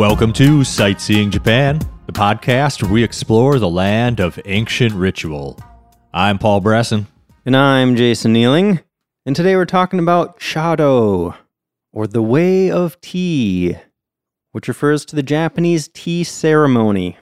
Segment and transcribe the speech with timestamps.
[0.00, 5.58] Welcome to Sightseeing Japan, the podcast where we explore the land of ancient ritual.
[6.14, 7.06] I'm Paul Bresson.
[7.44, 8.82] And I'm Jason Nealing.
[9.26, 11.36] And today we're talking about Chado,
[11.92, 13.76] or the Way of Tea,
[14.52, 17.18] which refers to the Japanese tea ceremony.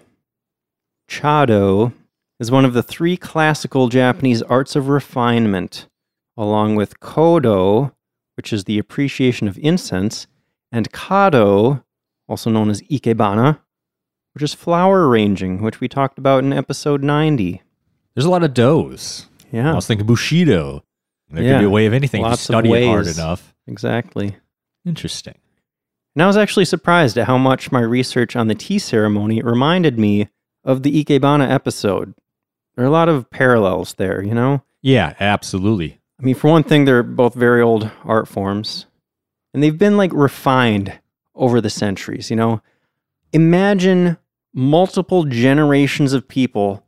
[1.11, 1.93] Chado
[2.39, 5.89] is one of the three classical Japanese arts of refinement,
[6.37, 7.93] along with Kodo,
[8.37, 10.29] which is the appreciation of incense,
[10.71, 11.83] and Kado,
[12.29, 13.59] also known as Ikebana,
[14.35, 17.63] which is flower arranging, which we talked about in episode 90.
[18.15, 19.27] There's a lot of doughs.
[19.53, 19.73] Yeah.
[19.73, 20.85] I was thinking Bushido.
[21.31, 21.55] There Yeah.
[21.55, 23.55] could be a way of anything if you study it hard enough.
[23.67, 24.37] exactly.
[24.85, 25.35] Interesting.
[26.15, 29.99] And I was actually surprised at how much my research on the tea ceremony reminded
[29.99, 30.29] me
[30.65, 32.15] of the Ikebana episode.
[32.75, 34.63] There are a lot of parallels there, you know?
[34.83, 36.01] Yeah, absolutely.
[36.21, 38.87] I mean, for one thing, they're both very old art forms,
[39.55, 40.99] and they've been like refined
[41.39, 42.61] over the centuries, you know?
[43.33, 44.19] Imagine
[44.53, 46.85] multiple generations of people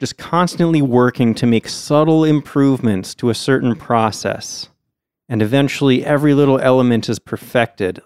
[0.00, 4.70] just constantly working to make subtle improvements to a certain process,
[5.28, 8.00] and eventually every little element is perfected.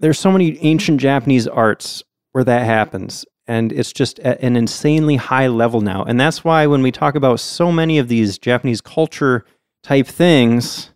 [0.00, 2.02] There's so many ancient Japanese arts
[2.32, 6.04] where that happens, and it's just at an insanely high level now.
[6.04, 9.46] And that's why when we talk about so many of these Japanese culture
[9.82, 10.90] type things,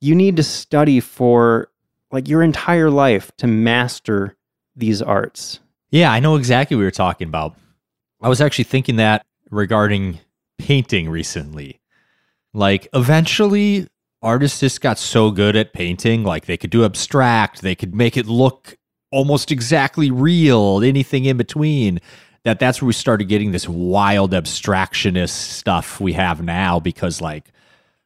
[0.00, 1.69] you need to study for
[2.12, 4.36] like your entire life to master
[4.76, 5.60] these arts.
[5.90, 7.56] Yeah, I know exactly what you're talking about.
[8.22, 10.20] I was actually thinking that regarding
[10.58, 11.80] painting recently.
[12.52, 13.88] Like, eventually,
[14.22, 18.16] artists just got so good at painting, like, they could do abstract, they could make
[18.16, 18.76] it look
[19.10, 22.00] almost exactly real, anything in between.
[22.44, 27.52] That that's where we started getting this wild abstractionist stuff we have now because, like,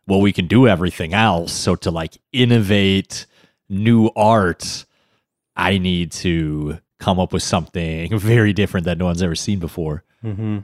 [0.06, 1.52] well, we can do everything else.
[1.52, 3.26] So, to like innovate
[3.74, 4.86] new art,
[5.56, 10.04] I need to come up with something very different that no one's ever seen before.
[10.24, 10.60] Mm-hmm.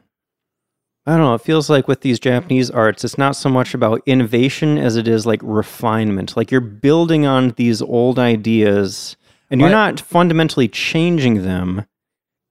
[1.06, 1.34] I don't know.
[1.34, 5.08] It feels like with these Japanese arts, it's not so much about innovation as it
[5.08, 6.36] is like refinement.
[6.36, 9.16] Like you're building on these old ideas
[9.50, 9.74] and you're Right.
[9.90, 11.86] not fundamentally changing them.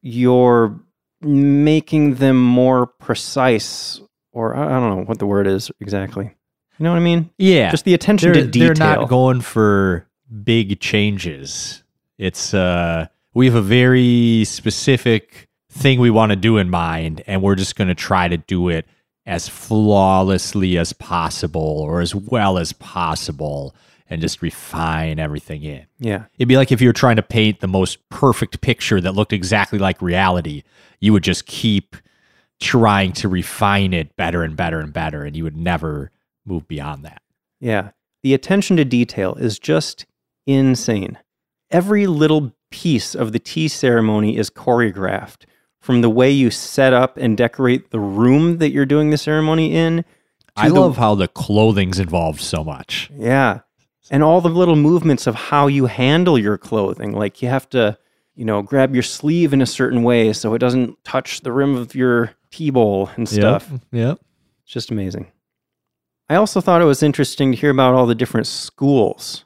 [0.01, 0.79] You're
[1.21, 4.01] making them more precise,
[4.31, 6.25] or I I don't know what the word is exactly.
[6.77, 7.29] You know what I mean?
[7.37, 8.73] Yeah, Just the attention they're, to detail.
[8.73, 10.07] they're not going for
[10.43, 11.83] big changes.
[12.17, 17.41] It's uh, we have a very specific thing we want to do in mind, and
[17.41, 18.85] we're just going to try to do it
[19.25, 23.75] as flawlessly as possible or as well as possible,
[24.09, 25.85] and just refine everything in.
[25.99, 26.25] yeah.
[26.37, 29.33] It'd be like if you were trying to paint the most perfect picture that looked
[29.33, 30.63] exactly like reality.
[30.99, 31.95] You would just keep
[32.59, 36.11] trying to refine it better and better and better, and you would never
[36.45, 37.21] move beyond that.
[37.59, 37.91] Yeah.
[38.23, 40.05] The attention to detail is just
[40.53, 41.17] insane.
[41.71, 45.45] Every little piece of the tea ceremony is choreographed
[45.79, 49.75] from the way you set up and decorate the room that you're doing the ceremony
[49.75, 50.03] in.
[50.55, 53.09] I the- love how the clothing's involved so much.
[53.15, 53.61] Yeah.
[54.11, 57.13] And all the little movements of how you handle your clothing.
[57.13, 57.97] Like you have to,
[58.35, 61.75] you know, grab your sleeve in a certain way so it doesn't touch the rim
[61.75, 63.71] of your tea bowl and stuff.
[63.91, 64.19] Yep.
[64.63, 65.31] It's just amazing.
[66.27, 69.45] I also thought it was interesting to hear about all the different schools.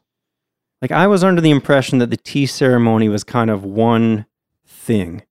[0.83, 4.25] Like, I was under the impression that the tea ceremony was kind of one
[4.67, 5.23] thing,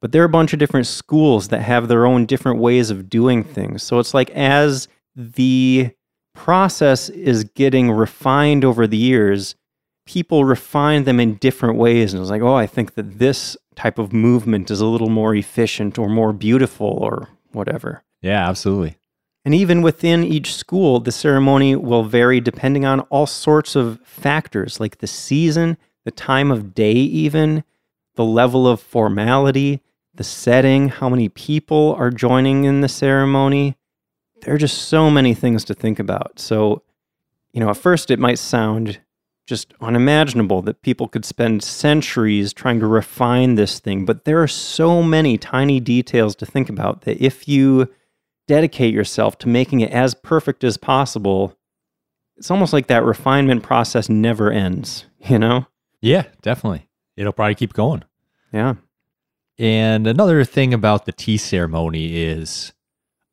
[0.00, 3.10] but there are a bunch of different schools that have their own different ways of
[3.10, 3.82] doing things.
[3.82, 5.90] So it's like as the
[6.32, 9.56] process is getting refined over the years,
[10.06, 12.14] people refine them in different ways.
[12.14, 15.34] And it's like, oh, I think that this type of movement is a little more
[15.34, 18.04] efficient or more beautiful or whatever.
[18.22, 18.96] Yeah, absolutely.
[19.44, 24.80] And even within each school, the ceremony will vary depending on all sorts of factors
[24.80, 27.62] like the season, the time of day, even
[28.14, 29.80] the level of formality,
[30.14, 33.76] the setting, how many people are joining in the ceremony.
[34.42, 36.38] There are just so many things to think about.
[36.38, 36.82] So,
[37.52, 39.00] you know, at first it might sound
[39.46, 44.48] just unimaginable that people could spend centuries trying to refine this thing, but there are
[44.48, 47.90] so many tiny details to think about that if you
[48.46, 51.56] dedicate yourself to making it as perfect as possible,
[52.36, 55.66] it's almost like that refinement process never ends, you know?
[56.00, 56.88] Yeah, definitely.
[57.16, 58.04] It'll probably keep going.
[58.52, 58.74] Yeah.
[59.58, 62.72] And another thing about the tea ceremony is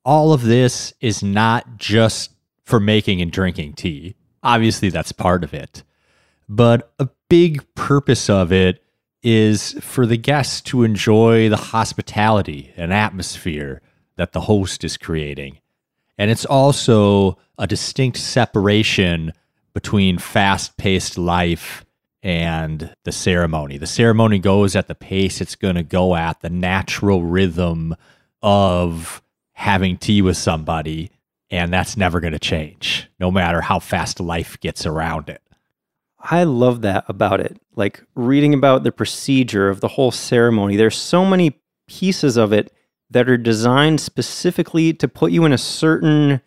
[0.05, 2.31] all of this is not just
[2.63, 4.15] for making and drinking tea.
[4.43, 5.83] Obviously, that's part of it.
[6.47, 8.83] But a big purpose of it
[9.23, 13.81] is for the guests to enjoy the hospitality and atmosphere
[14.15, 15.59] that the host is creating.
[16.17, 19.33] And it's also a distinct separation
[19.73, 21.85] between fast paced life
[22.23, 23.77] and the ceremony.
[23.77, 27.95] The ceremony goes at the pace it's going to go at, the natural rhythm
[28.41, 29.21] of
[29.53, 31.11] having tea with somebody.
[31.49, 35.41] And that's never going to change, no matter how fast life gets around it.
[36.19, 37.59] I love that about it.
[37.75, 40.75] Like reading about the procedure of the whole ceremony.
[40.75, 42.71] There's so many pieces of it
[43.11, 46.41] that are designed specifically to put you in a certain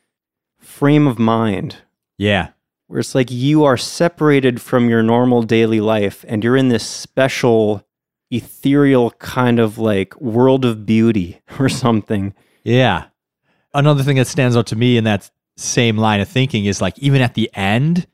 [0.59, 1.77] frame of mind
[2.19, 2.49] Yeah.
[2.87, 6.87] where it's like you are separated from your normal daily life and you're in this
[6.87, 7.87] special
[8.31, 12.35] ethereal kind of like world of beauty or something.
[12.65, 13.07] Yeah.
[13.75, 16.99] Another thing that stands out to me in that same line of thinking is like
[16.99, 18.07] even at the end,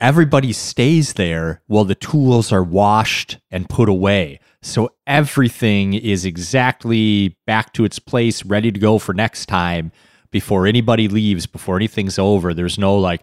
[0.00, 4.38] everybody stays there while the tools are washed and put away.
[4.62, 9.92] So everything is exactly back to its place, ready to go for next time
[10.30, 12.52] before anybody leaves, before anything's over.
[12.52, 13.22] There's no like,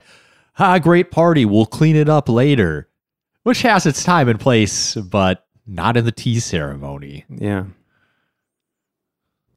[0.57, 2.87] ah, great party, we'll clean it up later,
[3.43, 7.25] which has its time and place, but not in the tea ceremony.
[7.29, 7.65] Yeah.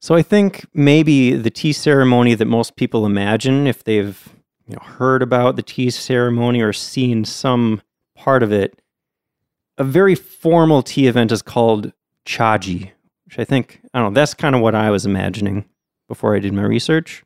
[0.01, 4.29] So I think maybe the tea ceremony that most people imagine if they've
[4.67, 7.83] you know, heard about the tea ceremony or seen some
[8.15, 8.81] part of it,
[9.79, 11.93] a very formal tea event is called
[12.27, 12.91] chaji,
[13.25, 15.65] which I think, I don't know, that's kind of what I was imagining
[16.09, 17.25] before I did my research.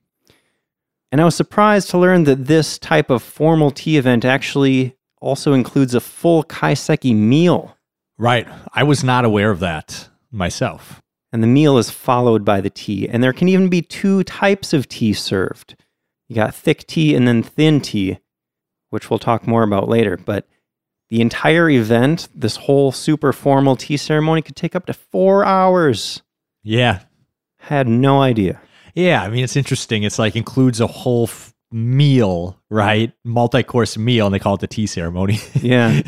[1.10, 5.52] And I was surprised to learn that this type of formal tea event actually also
[5.52, 7.76] includes a full kaiseki meal.
[8.18, 8.46] Right.
[8.72, 11.02] I was not aware of that myself.
[11.32, 13.08] and the meal is followed by the tea.
[13.08, 15.74] And there can even be two types of tea served.
[16.28, 18.18] You got thick tea and then thin tea,
[18.90, 20.18] which we'll talk more about later.
[20.18, 20.46] But
[21.12, 26.22] the entire event, this whole super formal tea ceremony, could take up to four hours.
[26.62, 27.00] Yeah.
[27.58, 28.62] Had no idea.
[28.94, 29.22] Yeah.
[29.22, 30.04] I mean, it's interesting.
[30.04, 33.12] It's like includes a whole f- meal, right?
[33.24, 35.38] Multi course meal, and they call it the tea ceremony.
[35.60, 36.00] Yeah.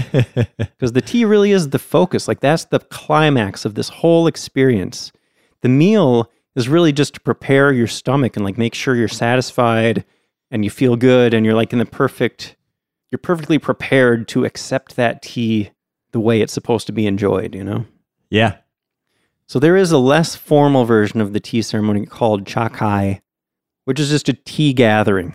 [0.56, 2.26] Because the tea really is the focus.
[2.26, 5.12] Like, that's the climax of this whole experience.
[5.60, 10.06] The meal is really just to prepare your stomach and like make sure you're satisfied
[10.50, 12.56] and you feel good and you're like in the perfect,
[13.14, 15.70] you're perfectly prepared to accept that tea
[16.10, 17.86] the way it's supposed to be enjoyed, you know?
[18.28, 18.56] yeah.
[19.46, 23.20] So there is a less formal version of the tea ceremony called chakai,
[23.84, 25.32] which is just a tea gathering.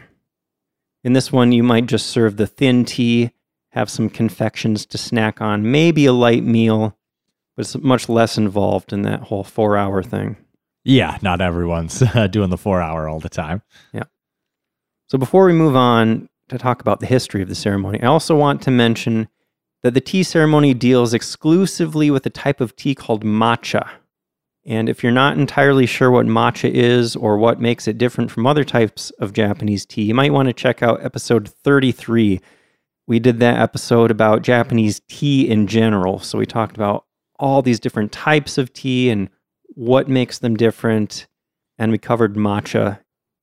[1.06, 3.32] In this one, you might just serve the thin tea,
[3.70, 6.98] have some confections to snack on, maybe a light meal,
[7.56, 10.36] but it's much less involved in that whole four hour thing.
[10.84, 11.18] Yeah.
[11.22, 13.62] Not everyone's uh, doing the four hour all the time.
[13.94, 14.04] Yeah.
[15.08, 18.36] So before we move on to talk about the history of the ceremony, I also
[18.36, 19.28] want to mention
[19.84, 23.90] that the tea ceremony deals exclusively with a type of tea called matcha.
[24.66, 28.46] And if you're not entirely sure what matcha is or what makes it different from
[28.46, 32.42] other types of Japanese tea, you might want to check out episode 33.
[33.08, 36.20] We did that episode about Japanese tea in general.
[36.20, 37.06] So we talked about
[37.40, 39.30] all these different types of tea and
[39.70, 41.26] what makes them different.
[41.78, 43.00] And we covered matcha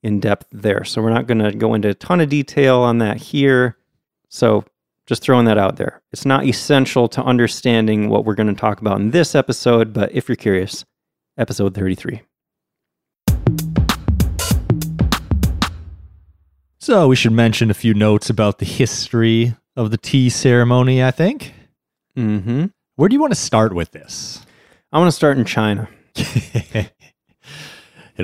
[0.07, 0.85] in depth there.
[0.85, 3.77] So we're not going to go into a ton of detail on that here.
[4.29, 4.65] So
[5.05, 6.01] just throwing that out there.
[6.13, 10.13] It's not essential to understanding what we're going to talk about in this episode, but
[10.13, 10.85] if you're curious,
[11.37, 12.23] episode 33.
[16.79, 21.11] So we should mention a few notes about the history of the tea ceremony, I
[21.11, 21.53] think.
[22.17, 22.67] Mm-hmm.
[22.95, 24.47] Where do you want to start with this?
[24.93, 25.89] I want to start in China.
[26.15, 26.93] it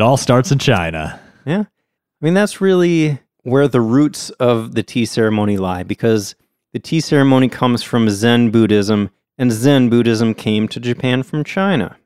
[0.01, 1.21] all starts in China.
[1.45, 1.65] Yeah.
[1.65, 6.35] I mean, that's really where the roots of the tea ceremony lie because
[6.73, 11.97] the tea ceremony comes from Zen Buddhism, and Zen Buddhism came to Japan from China.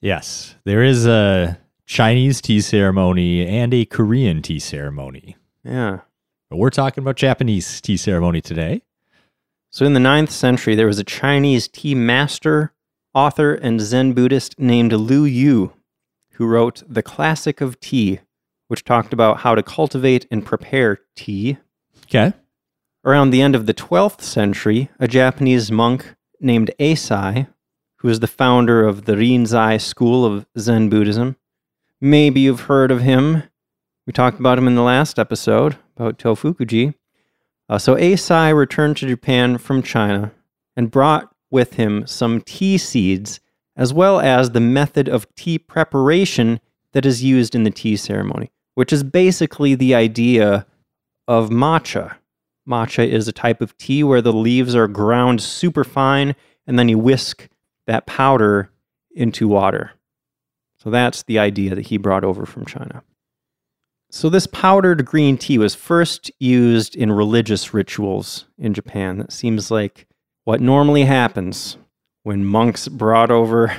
[0.00, 5.36] Yes, there is a Chinese tea ceremony and a Korean tea ceremony.
[5.64, 6.00] Yeah.
[6.50, 8.82] But we're talking about Japanese tea ceremony today.
[9.70, 12.72] So, in the ninth century, there was a Chinese tea master,
[13.14, 15.72] author, and Zen Buddhist named Lu Yu,
[16.32, 18.20] who wrote The Classic of Tea,
[18.68, 21.58] which talked about how to cultivate and prepare tea.
[22.04, 22.32] Okay.
[23.04, 27.46] Around the end of the 12th century, a Japanese monk named Eisai,
[27.96, 31.36] who is the founder of the Rinzai school of Zen Buddhism,
[32.00, 33.42] maybe you've heard of him.
[34.06, 36.94] We talked about him in the last episode about Tofukuji.
[37.68, 40.32] Uh, so Eisai returned to Japan from China
[40.76, 43.40] and brought with him some tea seeds
[43.76, 46.60] as well as the method of tea preparation
[46.92, 50.64] that is used in the tea ceremony, which is basically the idea
[51.26, 52.14] of matcha.
[52.68, 56.88] Matcha is a type of tea where the leaves are ground super fine and then
[56.88, 57.48] you whisk
[57.86, 58.70] that powder
[59.14, 59.92] into water.
[60.78, 63.02] So that's the idea that he brought over from China.
[64.08, 69.18] So, this powdered green tea was first used in religious rituals in Japan.
[69.18, 70.06] That seems like
[70.44, 71.76] what normally happens
[72.22, 73.76] when monks brought over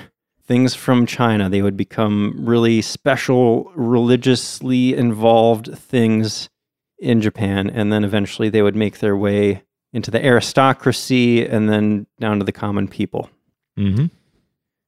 [0.47, 6.49] things from China, they would become really special, religiously involved things
[6.97, 7.69] in Japan.
[7.69, 9.63] And then eventually they would make their way
[9.93, 13.29] into the aristocracy and then down to the common people.
[13.77, 14.05] Mm-hmm.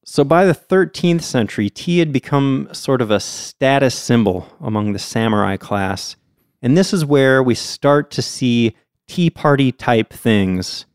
[0.06, 5.00] So by the 13th century, tea had become sort of a status symbol among the
[5.00, 6.16] samurai class.
[6.62, 8.76] And this is where we start to see
[9.08, 10.86] tea party type things,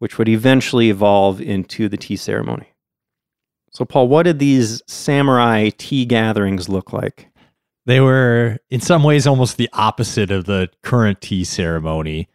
[0.00, 2.66] which would eventually evolve into the tea ceremony.
[3.78, 7.28] So, Paul, what did these samurai tea gatherings look like?
[7.86, 12.26] They were, in some ways, almost the opposite of the current tea ceremony,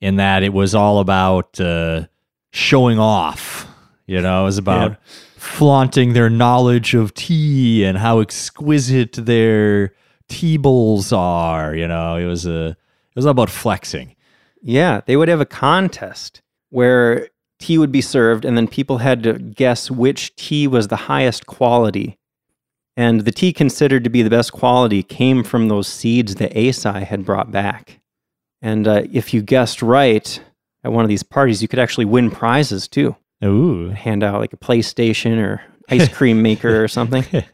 [0.00, 2.06] in that it was all about uh,
[2.52, 3.66] showing off.
[4.06, 4.96] You know, it was about Yeah.
[5.36, 9.92] flaunting their knowledge of tea and how exquisite their
[10.28, 11.74] tea bowls are.
[11.74, 14.14] You know, it was a, it was all about flexing.
[14.62, 17.28] Yeah, they would have a contest where
[17.58, 21.46] tea would be served, and then people had to guess which tea was the highest
[21.46, 22.18] quality.
[22.96, 27.02] And the tea considered to be the best quality came from those seeds that Eisai
[27.02, 28.00] had brought back.
[28.62, 30.40] And uh, if you guessed right
[30.82, 33.14] at one of these parties, you could actually win prizes too.
[33.44, 33.90] Ooh.
[33.90, 37.24] Hand out like a PlayStation or ice cream maker or something.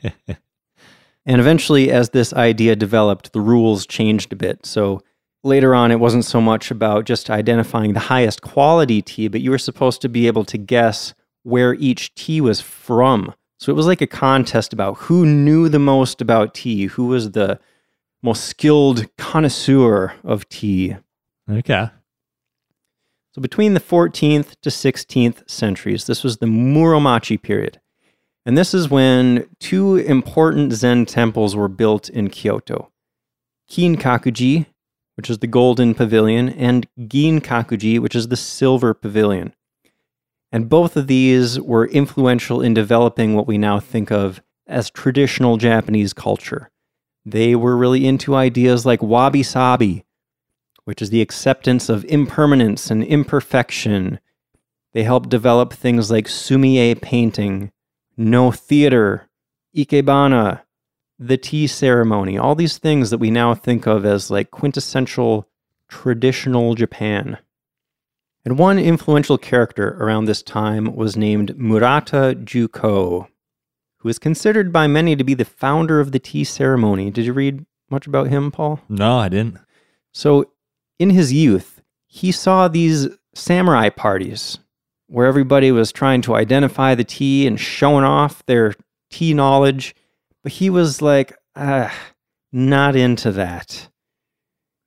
[1.25, 4.67] And eventually, as this idea developed, the rules changed a bit.
[4.67, 5.03] So
[5.45, 9.51] later on, it wasn't so much about just identifying the highest quality tea, but you
[9.51, 13.35] were supposed to be able to guess where each tea was from.
[13.59, 17.33] So it was like a contest about who knew the most about tea, who was
[17.33, 17.61] the
[18.23, 20.97] most skilled connoisseur of tea.
[21.51, 21.91] okay.
[23.35, 27.81] So between the 14th to 16th centuries, this was the Muromachi period.
[28.45, 32.91] And this is when two important Zen temples were built in Kyoto.
[33.71, 34.67] Kinkakuji,
[35.15, 39.55] which is the golden pavilion, and Ginkakuji, which is the silver pavilion.
[40.51, 45.57] And both of these were influential in developing what we now think of as traditional
[45.57, 46.71] Japanese culture.
[47.25, 50.05] They were really into ideas like wabi sabi,
[50.85, 54.19] which is the acceptance of impermanence and imperfection.
[54.93, 57.71] They helped develop things like sumie painting,
[58.17, 59.31] Noh theater,
[59.75, 60.63] ikebana,
[61.27, 65.49] the tea ceremony, all these things that we now think of as like quintessential
[65.89, 67.39] traditional Japan.
[68.45, 73.29] And one influential character around this time was named Murata Juko,
[73.99, 77.11] who is considered by many to be the founder of the tea ceremony.
[77.11, 78.81] Did you read much about him, Paul?
[78.89, 79.59] No, I didn't.
[80.13, 80.51] So,
[80.99, 84.59] in his youth, he saw these samurai parties
[85.07, 88.75] where everybody was trying to identify the tea and showing off their
[89.11, 89.95] tea knowledge,
[90.43, 91.95] but he was like, ah,
[92.53, 93.89] not into that.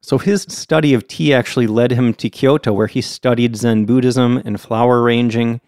[0.02, 4.38] So, his study of tea actually led him to Kyoto, where he studied Zen Buddhism
[4.46, 5.62] and flower arranging.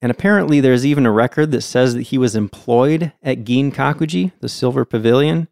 [0.00, 4.48] And apparently, there's even a record that says that he was employed at Ginkakuji, the
[4.48, 5.48] Silver Pavilion.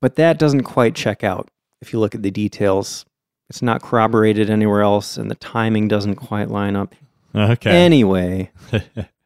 [0.00, 1.48] But that doesn't quite check out
[1.80, 3.04] if you look at the details.
[3.48, 6.94] It's not corroborated anywhere else, and the timing doesn't quite line up.
[7.34, 7.70] Okay.
[7.70, 8.50] Anyway,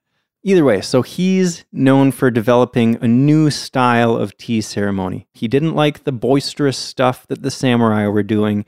[0.46, 5.26] either way, so he's known for developing a new style of tea ceremony.
[5.32, 8.64] He didn't like the boisterous stuff that the samurai were doing.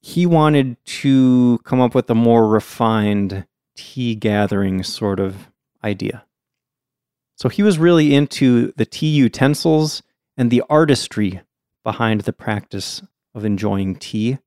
[0.00, 3.46] He wanted to come up with a more refined
[3.76, 5.48] tea gathering sort of
[5.84, 6.24] idea.
[7.36, 10.02] So he was really into the tea utensils
[10.36, 11.42] and the artistry
[11.84, 13.02] behind the practice
[13.36, 14.38] of enjoying tea.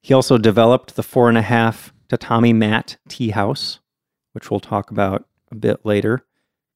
[0.00, 3.80] He also developed the four and a half tatami mat tea house,
[4.32, 5.26] which we'll talk about
[5.56, 6.24] bit later.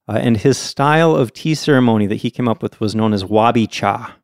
[0.09, 3.25] Uh, and his style of tea ceremony that he came up with was known as
[3.25, 4.17] wabi cha,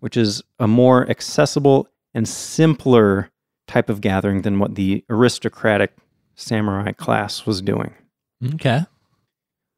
[0.00, 3.30] which is a more accessible and simpler
[3.68, 5.94] type of gathering than what the aristocratic
[6.34, 7.94] samurai class was doing.
[8.54, 8.84] okay.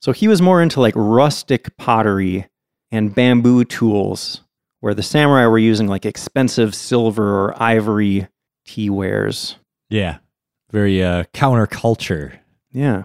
[0.01, 2.49] So he was more into like rustic pottery
[2.91, 4.43] and bamboo tools,
[4.81, 8.27] where the samurai were using like expensive silver or ivory
[8.65, 9.57] tea wares.
[9.91, 10.19] Yeah.
[10.71, 12.39] Very uh, counterculture.
[12.73, 13.05] Yeah.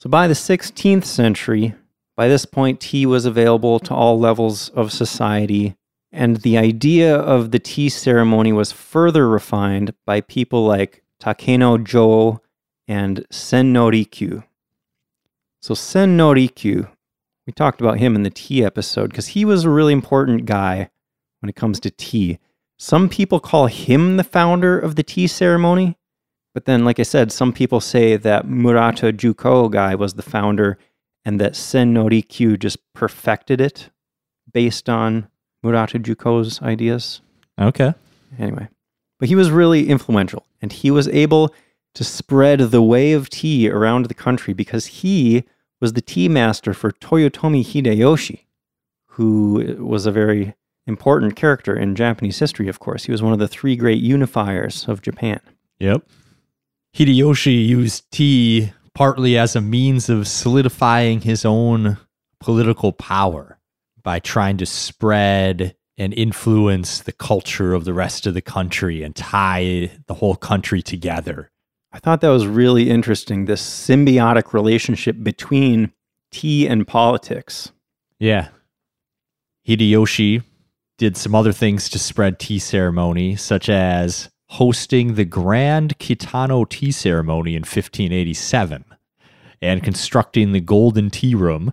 [0.00, 1.74] So by the 16th century,
[2.16, 5.74] by this point, tea was available to all levels of society,
[6.12, 12.40] and the idea of the tea ceremony was further refined by people like Takeno Joo
[12.86, 14.44] and Sen no Rikyu.
[15.60, 16.88] So Sen no Rikyu,
[17.44, 20.90] we talked about him in the tea episode because he was a really important guy
[21.40, 22.38] when it comes to tea.
[22.78, 25.96] Some people call him the founder of the tea ceremony,
[26.54, 30.78] but then, like I said, some people say that Murata Juko guy was the founder
[31.24, 33.90] and that Sen no Rikyu just perfected it
[34.52, 35.28] based on
[35.62, 37.20] Murata Juko's ideas.
[37.60, 37.94] Okay.
[38.38, 38.68] Anyway,
[39.18, 41.54] but he was really influential and he was able
[41.94, 45.44] to spread the way of tea around the country because he
[45.80, 48.40] was the tea master for Toyotomi Hideyoshi,
[49.06, 50.54] who was a very
[50.86, 53.04] important character in Japanese history, of course.
[53.04, 55.40] He was one of the three great unifiers of Japan.
[55.78, 56.02] Yep.
[56.94, 61.98] Hideyoshi used tea partly as a means of solidifying his own
[62.40, 63.58] political power
[64.02, 69.14] by trying to spread and influence the culture of the rest of the country and
[69.14, 71.50] tie the whole country together.
[71.92, 75.92] I thought that was really interesting this symbiotic relationship between
[76.30, 77.72] tea and politics.
[78.18, 78.48] Yeah.
[79.66, 80.42] Hideyoshi
[80.98, 86.90] did some other things to spread tea ceremony, such as hosting the Grand Kitano Tea
[86.92, 88.84] Ceremony in 1587
[89.60, 91.72] and constructing the Golden Tea Room.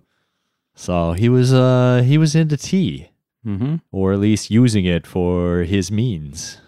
[0.75, 3.09] So he was uh he was into tea,
[3.45, 3.75] Mm-hmm.
[3.91, 6.59] or at least using it for his means.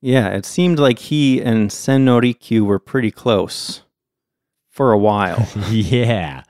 [0.00, 3.82] Yeah, it seemed like he and Sen no Rikyu were pretty close
[4.68, 5.46] for a while.
[5.70, 6.42] yeah.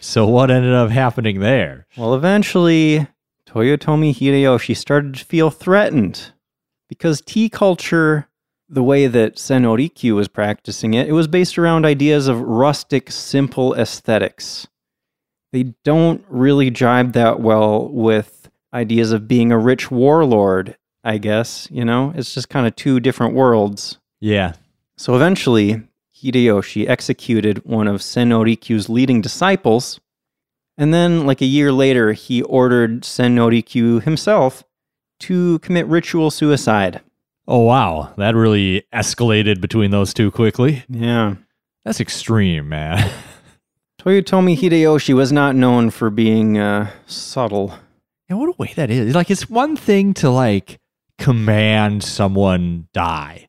[0.00, 1.86] So what ended up happening there?
[1.96, 3.06] well, eventually,
[3.48, 6.32] Toyotomi Hideyoshi started to feel threatened
[6.88, 8.28] because tea culture,
[8.72, 12.40] the way that Sen no Rikyu was practicing it, it was based around ideas of
[12.40, 14.66] rustic, simple aesthetics.
[15.52, 21.68] They don't really jibe that well with ideas of being a rich warlord, I guess.
[21.70, 23.98] You know, it's just kind of two different worlds.
[24.20, 24.54] Yeah.
[24.96, 25.82] So eventually,
[26.16, 30.00] Hideyoshi executed one of Sen no Rikyu's leading disciples,
[30.78, 34.64] and then, like a year later, he ordered Sen no Rikyu himself
[35.20, 37.02] to commit ritual suicide.
[37.48, 40.84] Oh wow, that really escalated between those two quickly.
[40.88, 41.36] Yeah.
[41.84, 43.10] That's extreme, man.
[44.00, 47.74] Toyotomi Hideyoshi was not known for being uh, subtle.
[48.28, 49.14] And what a way that is.
[49.14, 50.78] Like it's one thing to like
[51.18, 53.48] command someone die,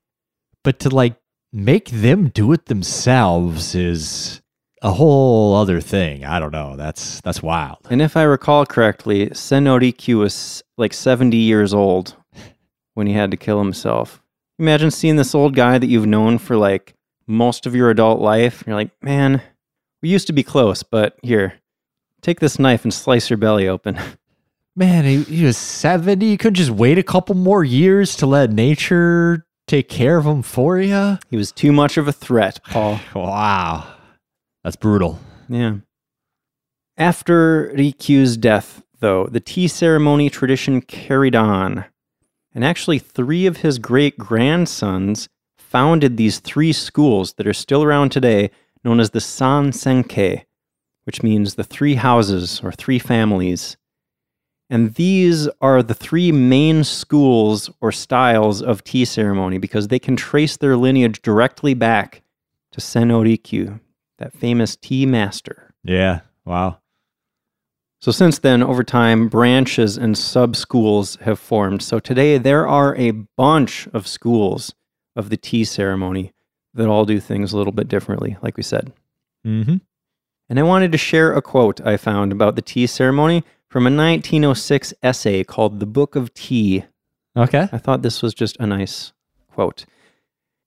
[0.63, 1.15] but to like
[1.51, 4.41] make them do it themselves is
[4.81, 6.25] a whole other thing.
[6.25, 6.75] I don't know.
[6.75, 7.87] That's that's wild.
[7.89, 12.15] And if I recall correctly, Sen no Rikyu was like 70 years old
[12.93, 14.21] when he had to kill himself.
[14.59, 16.93] Imagine seeing this old guy that you've known for like
[17.27, 18.63] most of your adult life.
[18.65, 19.41] You're like, man,
[20.01, 21.59] we used to be close, but here,
[22.21, 23.99] take this knife and slice your belly open.
[24.75, 26.25] Man, he, he was 70.
[26.25, 30.41] You couldn't just wait a couple more years to let nature take care of him
[30.41, 31.19] for you?
[31.29, 32.99] he was too much of a threat, Paul.
[33.15, 33.87] Wow.
[34.63, 35.19] That's brutal.
[35.47, 35.75] Yeah.
[36.97, 41.85] After Rikyu's death, though, the tea ceremony tradition carried on.
[42.53, 48.11] And actually, three of his great grandsons founded these three schools that are still around
[48.11, 48.51] today,
[48.83, 50.43] known as the San Senke,
[51.05, 53.75] which means the three houses or three families.
[54.69, 60.15] And these are the three main schools or styles of tea ceremony because they can
[60.15, 62.21] trace their lineage directly back
[62.71, 63.79] to Sen no Rikyu,
[64.17, 65.73] that famous tea master.
[65.83, 66.21] Yeah.
[66.45, 66.79] Wow.
[68.03, 71.81] So, since then, over time, branches and sub schools have formed.
[71.81, 74.75] So, today there are a bunch of schools
[75.15, 76.33] of the tea ceremony
[76.73, 78.91] that all do things a little bit differently, like we said.
[79.47, 79.77] Mm-hmm.
[80.49, 83.95] And I wanted to share a quote I found about the tea ceremony from a
[83.95, 86.83] 1906 essay called The Book of Tea.
[87.37, 87.69] Okay.
[87.71, 89.13] I thought this was just a nice
[89.49, 89.85] quote.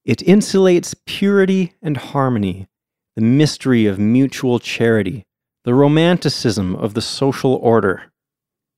[0.07, 2.67] It insulates purity and harmony,
[3.15, 5.26] the mystery of mutual charity,
[5.67, 8.13] the romanticism of the social order.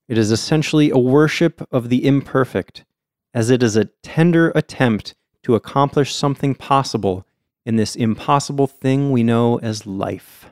[0.09, 2.87] It is essentially a worship of the imperfect,
[3.35, 7.27] as it is a tender attempt to accomplish something possible
[7.67, 10.47] in this impossible thing we know as life.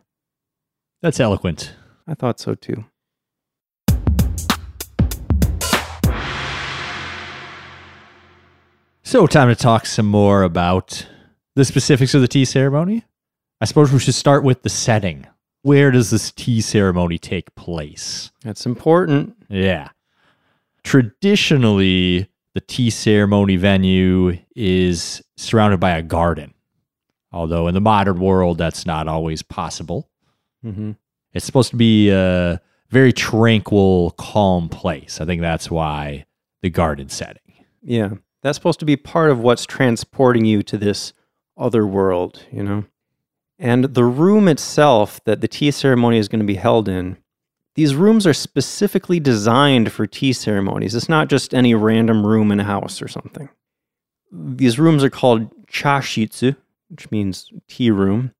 [1.01, 1.75] That's eloquent.
[2.07, 2.85] I thought so too.
[9.03, 11.07] So, time to talk some more about
[11.55, 13.07] the specifics of the tea ceremony.
[13.59, 15.27] I suppose we should start with the setting.
[15.66, 18.31] Where does this tea ceremony take place?
[18.44, 19.35] That's important.
[19.48, 19.88] Yeah.
[20.85, 26.55] Traditionally, the tea ceremony venue is surrounded by a garden.
[27.33, 30.09] Although in the modern world, that's not always possible.
[30.62, 30.92] hmm
[31.33, 35.20] It's supposed to be a very tranquil, calm place.
[35.20, 36.26] I think that's why
[36.62, 37.42] the garden setting.
[37.83, 38.11] Yeah.
[38.40, 41.12] That's supposed to be part of what's transporting you to this
[41.57, 42.85] other world, you know?
[43.59, 47.16] And the room itself that the tea ceremony is going to be held in,
[47.75, 50.95] these rooms are specifically designed for tea ceremonies.
[50.95, 53.49] It's not just any random room in a house or something.
[54.33, 56.57] These rooms are called chashitsu,
[56.88, 58.33] which means tea room.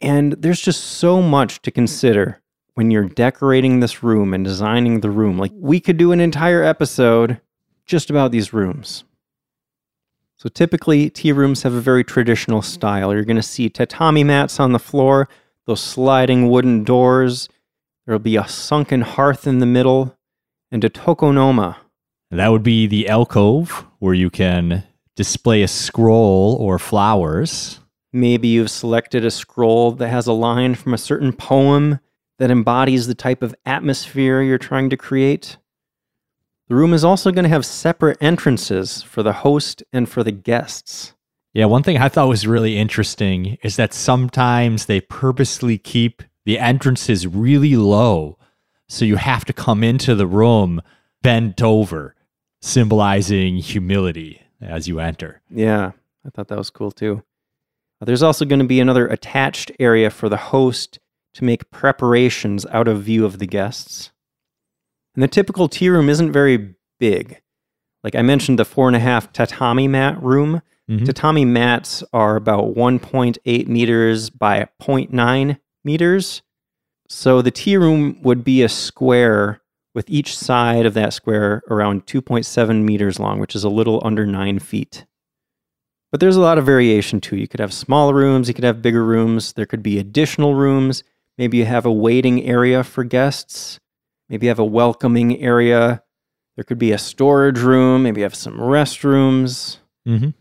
[0.00, 2.40] And there's just so much to consider
[2.74, 5.36] when you're decorating this room and designing the room.
[5.36, 7.40] Like, we could do an entire episode
[7.84, 9.04] just about these rooms.
[10.40, 13.12] So typically, tea rooms have a very traditional style.
[13.12, 15.28] You're going to see tatami mats on the floor,
[15.66, 17.50] those sliding wooden doors.
[18.06, 20.16] There'll be a sunken hearth in the middle,
[20.72, 21.76] and a tokonoma.
[22.30, 27.80] That would be the alcove where you can display a scroll or flowers.
[28.10, 32.00] Maybe you've selected a scroll that has a line from a certain poem
[32.38, 35.58] that embodies the type of atmosphere you're trying to create.
[36.70, 40.30] The room is also going to have separate entrances for the host and for the
[40.30, 41.14] guests.
[41.52, 46.60] Yeah, one thing I thought was really interesting is that sometimes they purposely keep the
[46.60, 48.38] entrances really low.
[48.88, 50.80] So you have to come into the room
[51.22, 52.14] bent over,
[52.62, 55.42] symbolizing humility as you enter.
[55.50, 55.90] Yeah,
[56.24, 57.24] I thought that was cool too.
[58.00, 61.00] Uh, There's also going to be another attached area for the host
[61.32, 64.12] to make preparations out of view of the guests.
[65.20, 67.42] And the typical tea room isn't very big.
[68.02, 70.62] Like I mentioned, the four and a half tatami mat room.
[70.90, 71.04] Mhm.
[71.04, 76.40] Tatami mats are about 1.8 meters by 0.9 meters.
[77.06, 79.60] So the tea room would be a square
[79.94, 84.24] with each side of that square around 2.7 meters long, which is a little under
[84.24, 85.04] nine feet.
[86.10, 87.36] But there's a lot of variation too.
[87.36, 91.04] You could have smaller rooms, you could have bigger rooms, there could be additional rooms.
[91.36, 93.78] Maybe you have a waiting area for guests,
[94.30, 96.02] maybe you have a welcoming area.
[96.56, 99.78] There could be a storage room, maybe you have some restrooms.
[100.06, 100.32] Mhm.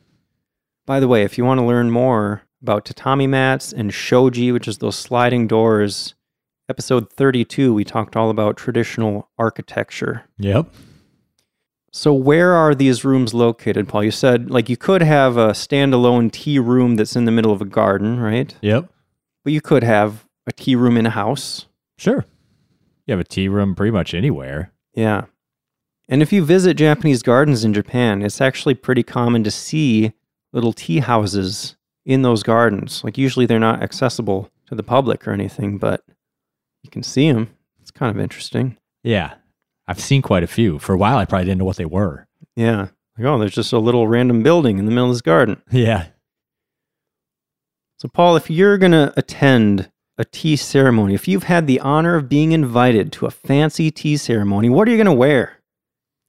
[0.86, 4.68] By the way, if you want to learn more about tatami mats and shoji, which
[4.68, 6.14] is those sliding doors,
[6.70, 10.24] episode 32, we talked all about traditional architecture.
[10.38, 10.68] Yep.
[11.92, 14.04] So, where are these rooms located, Paul?
[14.04, 17.62] You said like you could have a standalone tea room that's in the middle of
[17.62, 18.56] a garden, right?
[18.62, 18.92] Yep.
[19.44, 21.66] But you could have a tea room in a house.
[21.98, 22.26] Sure.
[23.10, 24.72] You have a tea room pretty much anywhere.
[24.94, 25.26] Yeah.
[26.08, 30.14] And if you visit Japanese gardens in Japan, it's actually pretty common to see
[30.54, 33.04] little tea houses in those gardens.
[33.04, 36.04] Like, usually they're not accessible to the public or anything, but
[36.84, 37.50] you can see them.
[37.82, 38.78] It's kind of interesting.
[39.04, 39.34] Yeah.
[39.88, 40.78] I've seen quite a few.
[40.78, 42.28] For a while, I probably didn't know what they were.
[42.56, 42.90] Yeah.
[43.18, 45.64] Like, oh, there's just a little random building in the middle of this garden.
[45.72, 46.10] Yeah.
[47.98, 52.16] So, Paul, if you're going to attend a tea ceremony, if you've had the honor
[52.16, 55.60] of being invited to a fancy tea ceremony, what are you going to wear?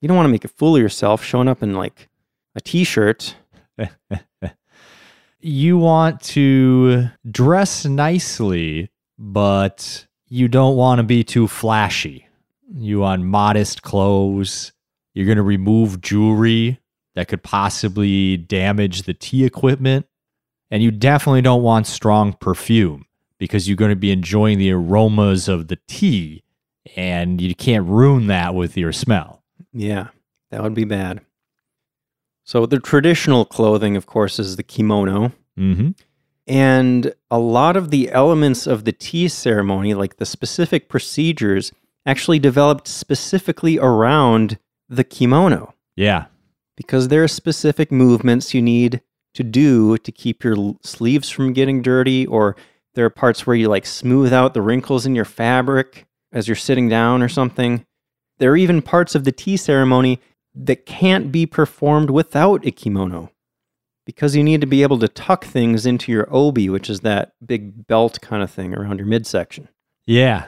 [0.00, 2.08] You don't want to make a fool of yourself showing up in like
[2.54, 3.34] a t shirt.
[5.40, 12.28] you want to dress nicely, but you don't want to be too flashy.
[12.72, 14.72] You want modest clothes.
[15.14, 16.78] You're going to remove jewelry
[17.16, 20.06] that could possibly damage the tea equipment.
[20.70, 23.06] And you definitely don't want strong perfume
[23.40, 26.44] because you're going to be enjoying the aromas of the tea
[26.94, 29.42] and you can't ruin that with your smell.
[29.72, 30.08] Yeah,
[30.50, 31.22] that would be bad.
[32.44, 35.32] So, the traditional clothing, of course, is the kimono.
[35.58, 35.90] Mm-hmm.
[36.46, 41.70] And a lot of the elements of the tea ceremony, like the specific procedures,
[42.04, 46.24] actually developed specifically around the kimono Yeah.
[46.76, 49.00] because there are specific movements you need
[49.34, 52.56] to do to keep your sleeves from getting dirty, or
[52.94, 56.56] there are parts where you like smooth out the wrinkles in your fabric as you're
[56.56, 57.84] sitting down or something.
[58.38, 60.20] There are even parts of the tea ceremony
[60.54, 63.30] that can't be performed without a kimono
[64.06, 67.32] because you need to be able to tuck things into your obi, which is that
[67.44, 69.68] big belt kind of thing around your midsection.
[70.06, 70.46] Yeah.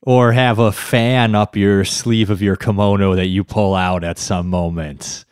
[0.00, 4.18] Or have a fan up your sleeve of your kimono that you pull out at
[4.18, 5.24] some moments.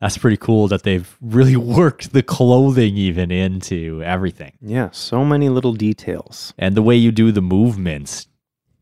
[0.00, 4.52] That's pretty cool that they've really worked the clothing even into everything.
[4.60, 6.54] Yeah, so many little details.
[6.58, 8.26] And the way you do the movements.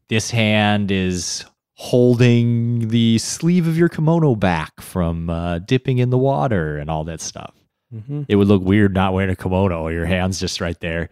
[0.09, 6.19] This hand is holding the sleeve of your kimono back from uh, dipping in the
[6.19, 7.53] water and all that stuff.
[7.91, 9.89] hmm It would look weird not wearing a kimono.
[9.89, 11.11] Your hand's just right there.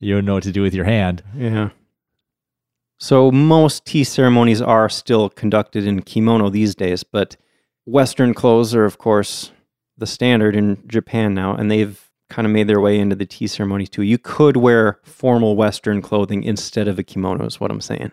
[0.00, 1.22] You don't know what to do with your hand.
[1.36, 1.70] Yeah.
[2.98, 7.36] So most tea ceremonies are still conducted in kimono these days, but
[7.86, 9.52] Western clothes are, of course,
[9.96, 13.46] the standard in Japan now, and they've kind of made their way into the tea
[13.46, 14.02] ceremonies too.
[14.02, 18.12] You could wear formal Western clothing instead of a kimono, is what I'm saying.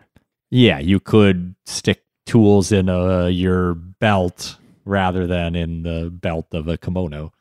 [0.49, 6.67] Yeah, you could stick tools in uh your belt rather than in the belt of
[6.67, 7.33] a kimono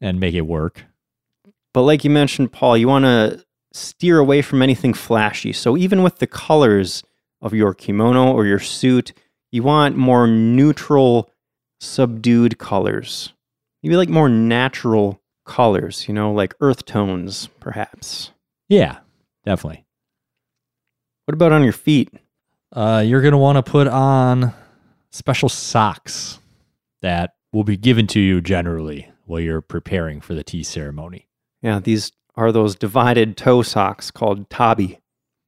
[0.00, 0.84] and make it work.
[1.72, 5.52] But like you mentioned, Paul, you want to steer away from anything flashy.
[5.52, 7.02] So even with the colors
[7.40, 9.12] of your kimono or your suit,
[9.52, 11.30] you want more neutral,
[11.80, 13.32] subdued colors.
[13.82, 18.32] Maybe like more natural colors, you know, like earth tones, perhaps.
[18.68, 18.98] Yeah,
[19.44, 19.86] definitely.
[21.26, 22.10] What about on your feet?
[22.72, 24.52] Uh, you're going to want to put on
[25.10, 26.38] special socks
[27.02, 31.28] that will be given to you generally while you're preparing for the tea ceremony.
[31.62, 35.00] Yeah, these are those divided toe socks called tabi,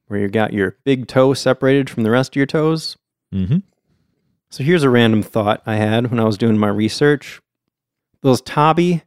[0.06, 2.96] where you got your big toe separated from the rest of your toes.
[3.32, 3.58] Mm-hmm.
[4.50, 7.40] So here's a random thought I had when I was doing my research.
[8.22, 9.02] Those tabi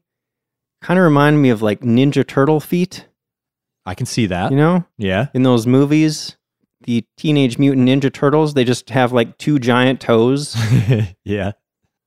[0.82, 3.08] kind of remind me of like Ninja Turtle feet,
[3.86, 4.52] I can see that.
[4.52, 4.86] you know?
[4.98, 5.28] Yeah.
[5.34, 6.38] In those movies,
[6.84, 10.56] the Teenage Mutant Ninja Turtles, they just have like two giant toes.
[11.24, 11.54] yeah.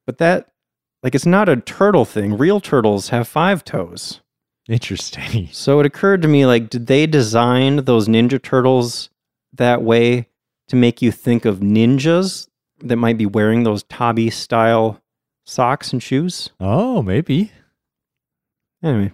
[0.07, 0.49] But that,
[1.03, 2.37] like, it's not a turtle thing.
[2.39, 4.21] Real turtles have five toes.
[4.69, 5.49] Interesting.
[5.53, 9.11] So it occurred to me, like, did they design those Ninja Turtles
[9.53, 10.29] that way
[10.69, 12.49] to make you think of ninjas
[12.85, 15.01] that might be wearing those Tabi style
[15.45, 16.51] socks and shoes?
[16.61, 17.53] Oh, maybe.
[18.83, 19.13] Anyway,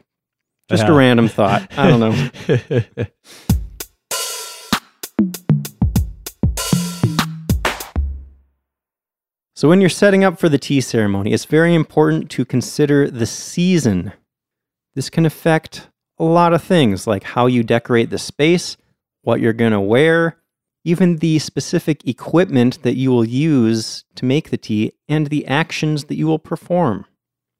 [0.68, 0.90] just Yeah.
[0.92, 1.70] a random thought.
[1.78, 3.06] I don't know.
[9.54, 13.26] So, when you're setting up for the tea ceremony, it's very important to consider the
[13.26, 14.12] season.
[14.94, 18.76] This can affect a lot of things, like how you decorate the space,
[19.22, 20.38] what you're going to wear,
[20.84, 26.04] even the specific equipment that you will use to make the tea, and the actions
[26.04, 27.04] that you will perform.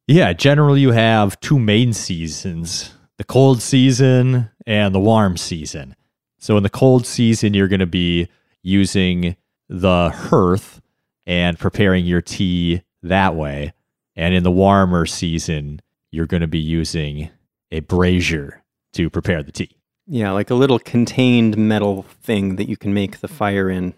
[0.06, 5.94] yeah, generally you have two main seasons the cold season and the warm season.
[6.38, 8.28] So, in the cold season, you're going to be
[8.62, 9.36] using
[9.68, 10.80] the hearth
[11.26, 13.74] and preparing your tea that way.
[14.16, 17.28] And in the warmer season, you're going to be using
[17.70, 18.62] a brazier
[18.94, 19.76] to prepare the tea.
[20.12, 23.94] Yeah, like a little contained metal thing that you can make the fire in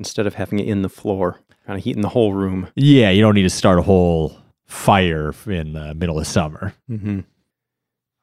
[0.00, 2.68] instead of having it in the floor, kind of heating the whole room.
[2.74, 4.36] Yeah, you don't need to start a whole
[4.66, 6.74] fire in the middle of summer.
[6.90, 7.20] Mm-hmm.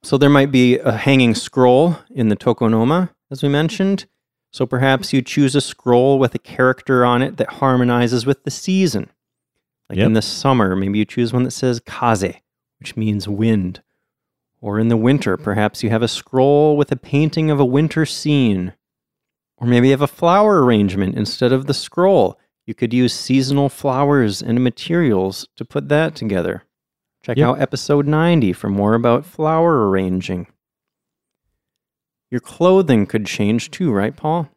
[0.03, 4.07] So there might be a hanging scroll in the tokonoma, as we mentioned.
[4.51, 8.51] So perhaps you choose a scroll with a character on it that harmonizes with the
[8.51, 9.09] season.
[9.89, 10.07] Like Yep.
[10.07, 12.33] in the summer, maybe you choose one that says kaze,
[12.79, 13.81] which means wind.
[14.61, 18.05] Or in the winter, perhaps you have a scroll with a painting of a winter
[18.05, 18.73] scene.
[19.57, 22.39] Or maybe you have a flower arrangement instead of the scroll.
[22.67, 26.63] You could use seasonal flowers and materials to put that together.
[27.23, 27.47] Check Yep.
[27.47, 30.47] out episode 90 for more about flower arranging.
[32.29, 34.47] Your clothing could change too, right, Paul?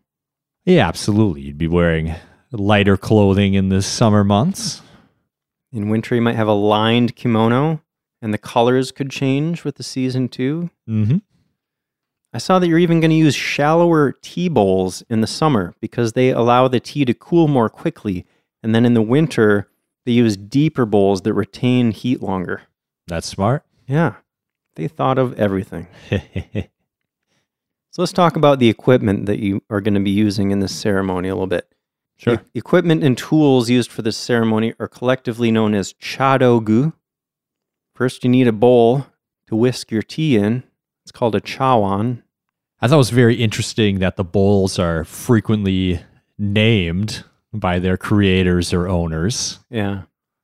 [0.64, 1.42] Yeah, absolutely.
[1.42, 2.14] You'd be wearing
[2.52, 4.80] lighter clothing in the summer months.
[5.72, 7.80] In winter, you might have a lined kimono,
[8.24, 10.70] and the colors could change with the season too.
[10.88, 11.18] Mm-hmm.
[12.32, 16.14] I saw that you're even going to use shallower tea bowls in the summer because
[16.14, 18.24] they allow the tea to cool more quickly.
[18.62, 19.68] And then in the winter,
[20.06, 22.62] they use deeper bowls that retain heat longer.
[23.06, 23.62] That's smart.
[23.86, 24.14] Yeah,
[24.74, 25.86] they thought of everything.
[27.94, 30.74] So let's talk about the equipment that you are going to be using in this
[30.74, 31.72] ceremony a little bit.
[32.16, 32.38] sure.
[32.38, 36.92] The equipment and tools used for this ceremony are collectively known as chadogu.
[37.94, 39.06] First, you need a bowl
[39.46, 40.64] to whisk your tea in.
[41.04, 42.22] It's called a chawan.
[42.80, 46.00] I thought it was very interesting that the bowls are frequently
[46.38, 49.60] named by their creators or owners.
[49.70, 50.02] Yeah.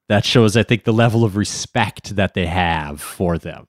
[0.08, 3.66] That shows, I think, the level of respect that they have for them,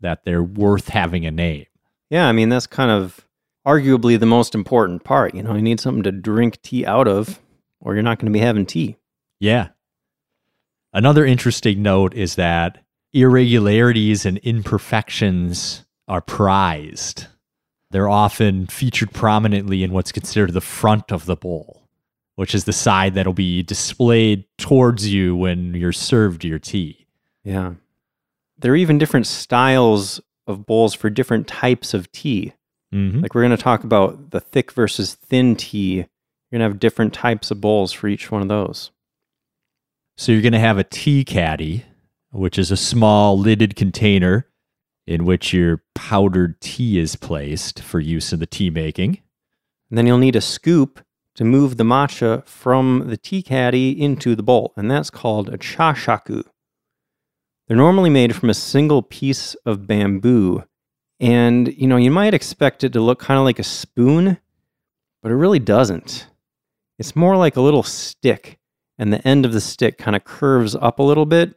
[0.00, 1.66] that they're worth having a name.
[2.10, 3.26] Yeah, I mean, that's kind of
[3.66, 5.34] arguably the most important part.
[5.34, 7.40] You know, you need something to drink tea out of,
[7.80, 8.96] or you're not going to be having tea.
[9.40, 9.68] Yeah.
[10.92, 17.26] Another interesting note is that irregularities and imperfections are prized.
[17.90, 21.88] They're often featured prominently in what's considered the front of the bowl,
[22.36, 27.06] which is the side that'll be displayed towards you when you're served your tea.
[27.44, 27.74] Yeah.
[28.58, 32.54] There are even different styles of bowls for different types of tea.
[32.94, 33.20] Mm-hmm.
[33.20, 35.96] Like we're going to talk about the thick versus thin tea.
[35.96, 38.90] You're going to have different types of bowls for each one of those.
[40.16, 41.84] So you're going to have a tea caddy,
[42.32, 44.46] which is a small lidded container
[45.06, 49.18] in which your powdered tea is placed for use in the tea making.
[49.90, 54.34] And then you'll need a scoop to move the matcha from the tea caddy into
[54.34, 56.44] the bowl, and that's called a chashaku.
[57.66, 60.64] They're normally made from a single piece of bamboo,
[61.20, 64.38] and you know, you might expect it to look kind of like a spoon,
[65.22, 66.26] but it really doesn't.
[66.98, 68.58] It's more like a little stick,
[68.98, 71.54] and the end of the stick kind of curves up a little bit,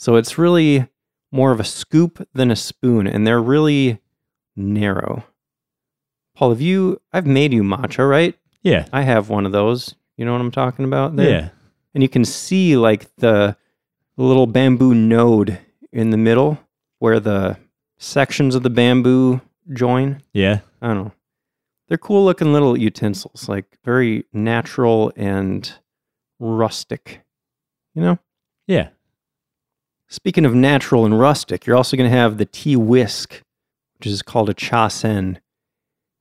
[0.00, 0.88] so it's really
[1.30, 4.00] more of a scoop than a spoon, and they're really
[4.56, 5.24] narrow.
[6.34, 7.02] Paul, have you?
[7.12, 8.34] I've made you matcha, right?
[8.62, 8.86] Yeah.
[8.94, 9.94] I have one of those.
[10.16, 11.16] You know what I'm talking about?
[11.16, 11.28] There?
[11.28, 11.48] Yeah.
[11.92, 13.58] And you can see like the
[14.16, 15.58] little bamboo node
[15.92, 16.58] in the middle
[16.98, 17.58] where the
[17.98, 19.42] sections of the bamboo
[19.74, 20.22] join.
[20.32, 20.60] Yeah.
[20.80, 21.12] I don't know.
[21.88, 25.70] They're cool looking little utensils, like very natural and
[26.38, 27.20] rustic.
[27.94, 28.18] You know?
[28.66, 28.88] Yeah.
[30.12, 33.42] Speaking of natural and rustic, you're also going to have the tea whisk,
[33.96, 35.38] which is called a cha sen.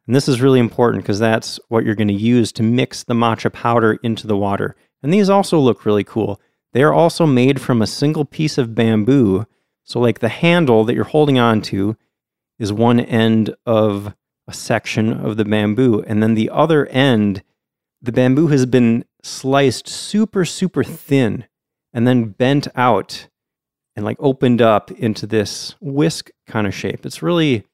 [0.05, 3.15] And this is really important because that's what you're going to use to mix the
[3.15, 4.75] matcha powder into the water.
[5.01, 6.39] And these also look really cool.
[6.71, 9.47] They are also made from a single piece of bamboo.
[9.83, 11.97] So, like the handle that you're holding on to
[12.59, 14.13] is one end of
[14.47, 16.03] a section of the bamboo.
[16.05, 17.41] And then the other end,
[18.03, 21.45] the bamboo has been sliced super, super thin
[21.91, 23.28] and then bent out
[23.99, 27.05] and like opened up into this whisk kind of shape.
[27.05, 27.65] It's really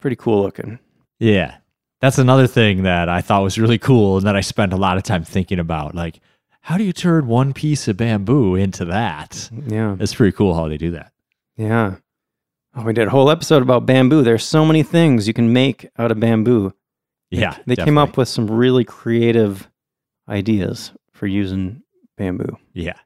[0.00, 0.78] pretty cool looking.
[1.18, 1.56] Yeah.
[2.00, 4.98] That's another thing that I thought was really cool and that I spent a lot
[4.98, 5.96] of time thinking about.
[5.96, 6.20] Like,
[6.60, 9.50] how do you turn one piece of bamboo into that?
[9.66, 9.96] Yeah.
[9.98, 11.10] It's pretty cool how they do that.
[11.56, 11.96] Yeah.
[12.76, 14.22] Oh, we did a whole episode about bamboo.
[14.22, 16.72] There's so many things you can make out of bamboo.
[17.32, 17.56] Yeah.
[17.66, 19.68] They came up with some really creative
[20.28, 21.82] ideas for using
[22.16, 22.56] bamboo.
[22.74, 22.98] Yeah.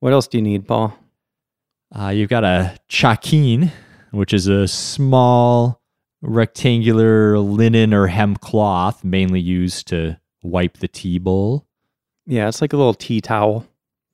[0.00, 0.96] What else do you need, Paul?
[1.94, 3.70] Uh, you've got a chakin,
[4.10, 5.80] which is a small
[6.20, 11.66] rectangular linen or hemp cloth mainly used to wipe the tea bowl.
[12.26, 13.66] Yeah, it's like a little tea towel.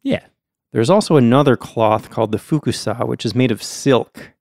[0.03, 0.25] Yeah.
[0.73, 4.33] There's also another cloth called the fukusa, which is made of silk.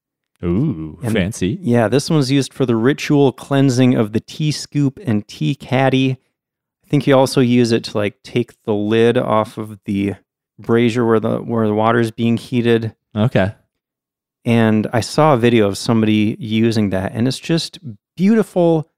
[0.43, 1.57] Ooh, And- fancy.
[1.61, 6.17] Yeah, this one's used for the ritual cleansing of the tea scoop and tea caddy.
[6.85, 10.15] I think you also use it to like take the lid off of the
[10.59, 12.93] brazier where the where the water's being heated.
[13.15, 13.53] Okay.
[14.45, 17.79] And I saw a video of somebody using that, and it's just
[18.15, 18.89] beautiful.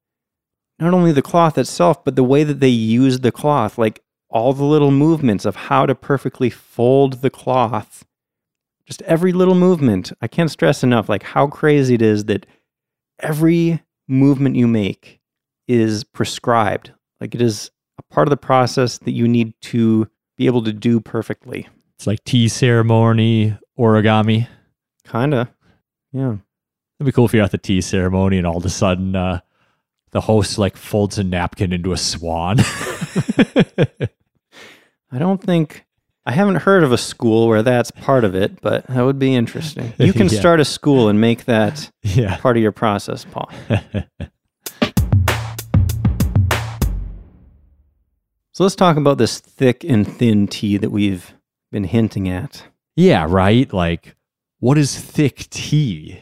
[0.79, 4.53] Not only the cloth itself, but the way that they use the cloth, like all
[4.53, 8.05] the little movements of how to perfectly fold the cloth.
[8.85, 10.11] Just every little movement.
[10.21, 12.45] I can't stress enough, like how crazy it is that
[13.19, 15.19] every movement you make
[15.67, 16.91] is prescribed.
[17.21, 20.73] Like it is a part of the process that you need to be able to
[20.73, 21.67] do perfectly.
[21.97, 24.47] It's like tea ceremony, origami.
[25.07, 25.49] Kinda.
[26.11, 26.35] Yeah.
[26.99, 29.39] It'd be cool if you're at the tea ceremony and all of a sudden uh,
[30.11, 32.57] the host like folds a napkin into a swan.
[35.11, 35.85] I don't think
[36.25, 39.35] I haven't heard of a school where that's part of it, but that would be
[39.35, 39.93] interesting.
[39.97, 40.39] You can Yeah.
[40.39, 42.37] start a school and make that yeah.
[42.37, 43.49] part of your process, Paul.
[48.53, 51.33] So let's talk about this thick and thin tea that we've
[51.73, 52.63] been hinting at.
[52.95, 53.71] Yeah, right?
[53.73, 54.15] Like,
[54.59, 56.21] what is thick tea?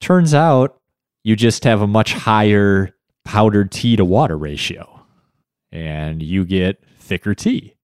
[0.00, 0.80] Turns out
[1.22, 2.90] you just have a much higher
[3.24, 5.04] powdered tea to water ratio,
[5.70, 7.76] and you get thicker tea.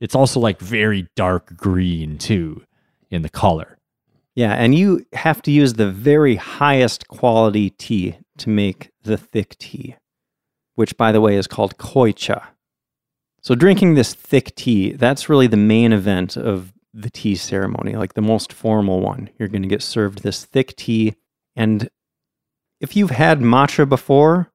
[0.00, 2.62] It's also like very dark green, too,
[3.10, 3.78] in the color.
[4.34, 9.56] Yeah, and you have to use the very highest quality tea to make the thick
[9.56, 9.96] tea,
[10.74, 12.42] which, by the way, is called koicha.
[13.40, 18.14] So, drinking this thick tea, that's really the main event of the tea ceremony, like
[18.14, 19.28] the most formal one.
[19.38, 21.16] You're going to get served this thick tea.
[21.56, 21.90] And
[22.80, 24.52] if you've had matcha before,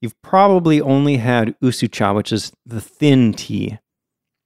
[0.00, 3.78] you've probably only had usucha, which is the thin tea,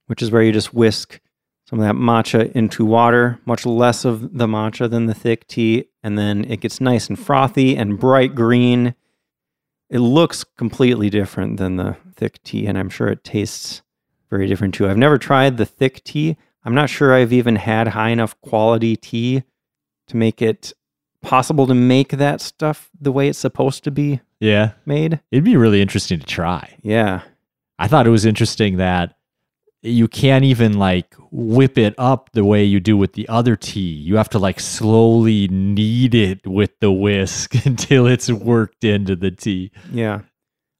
[0.07, 1.21] which is where you just whisk
[1.65, 5.85] some of that matcha into water, much less of the matcha than the thick tea,
[6.03, 8.95] and then it gets nice and frothy and bright green.
[9.89, 13.81] It looks completely different than the thick tea, and I'm sure it tastes
[14.29, 14.89] very different too.
[14.89, 16.35] I've never tried the thick tea.
[16.65, 19.43] I'm not sure I've even had high enough quality tea
[20.07, 20.73] to make it
[21.21, 24.71] possible to make that stuff the way it's supposed to be Yeah.
[24.85, 25.19] made.
[25.31, 26.75] It'd be really interesting to try.
[26.81, 27.21] Yeah.
[27.79, 29.15] I thought it was interesting that
[29.81, 33.79] you can't even like whip it up the way you do with the other tea.
[33.93, 39.31] You have to like slowly knead it with the whisk until it's worked into the
[39.31, 39.71] tea.
[39.91, 40.21] Yeah.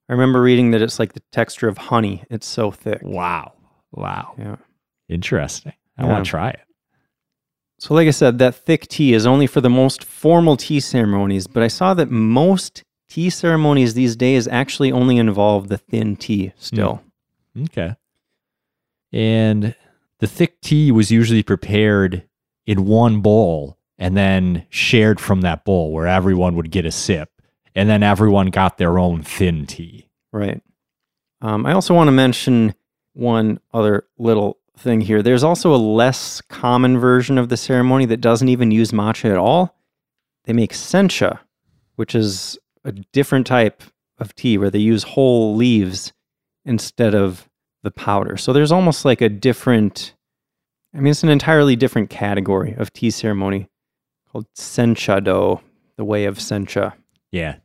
[0.09, 2.23] I remember reading that it's like the texture of honey.
[2.29, 2.99] It's so thick.
[3.01, 3.53] Wow.
[3.91, 4.35] Wow.
[4.37, 4.55] Yeah.
[5.13, 5.73] Interesting.
[5.97, 6.11] I Yeah.
[6.11, 6.59] want to try it.
[7.79, 11.47] So, like I said, that thick tea is only for the most formal tea ceremonies,
[11.47, 16.53] but I saw that most tea ceremonies these days actually only involve the thin tea
[16.57, 17.01] still.
[17.65, 17.95] Okay.
[19.11, 19.75] And
[20.19, 22.23] the thick tea was usually prepared
[22.65, 27.29] in one bowl and then shared from that bowl where everyone would get a sip.
[27.75, 30.07] And then everyone got their own thin tea.
[30.31, 30.61] Right.
[31.41, 32.73] Um, I also want to mention
[33.13, 35.21] one other little thing here.
[35.21, 39.37] There's also a less common version of the ceremony that doesn't even use matcha at
[39.37, 39.75] all.
[40.45, 41.39] They make sencha,
[41.95, 43.83] which is a different type
[44.17, 46.13] of tea where they use whole leaves
[46.65, 47.49] instead of
[47.83, 48.37] the powder.
[48.37, 50.15] So there's almost like a different,
[50.93, 53.69] I mean, it's an entirely different category of tea ceremony
[54.31, 55.59] called sencha do,
[55.97, 56.93] the way of sencha.
[57.31, 57.57] Yeah.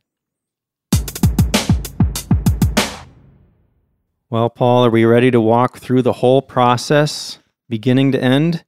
[4.31, 8.63] Well, Paul, are we ready to walk through the whole process, beginning to end?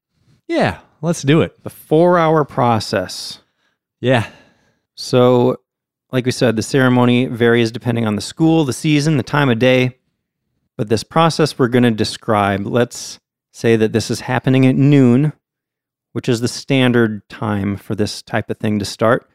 [0.48, 0.80] Yeah.
[1.02, 1.64] let's do it.
[1.64, 3.42] The four hour process.
[4.00, 4.28] Yeah.
[4.96, 5.58] So,
[6.12, 9.60] like we said, the ceremony varies depending on the school, the season, the time of
[9.60, 10.00] day.
[10.78, 13.20] But this process we're going to describe, let's
[13.54, 15.32] say that this is happening at noon,
[16.14, 19.30] which is the standard time for this type of thing to start.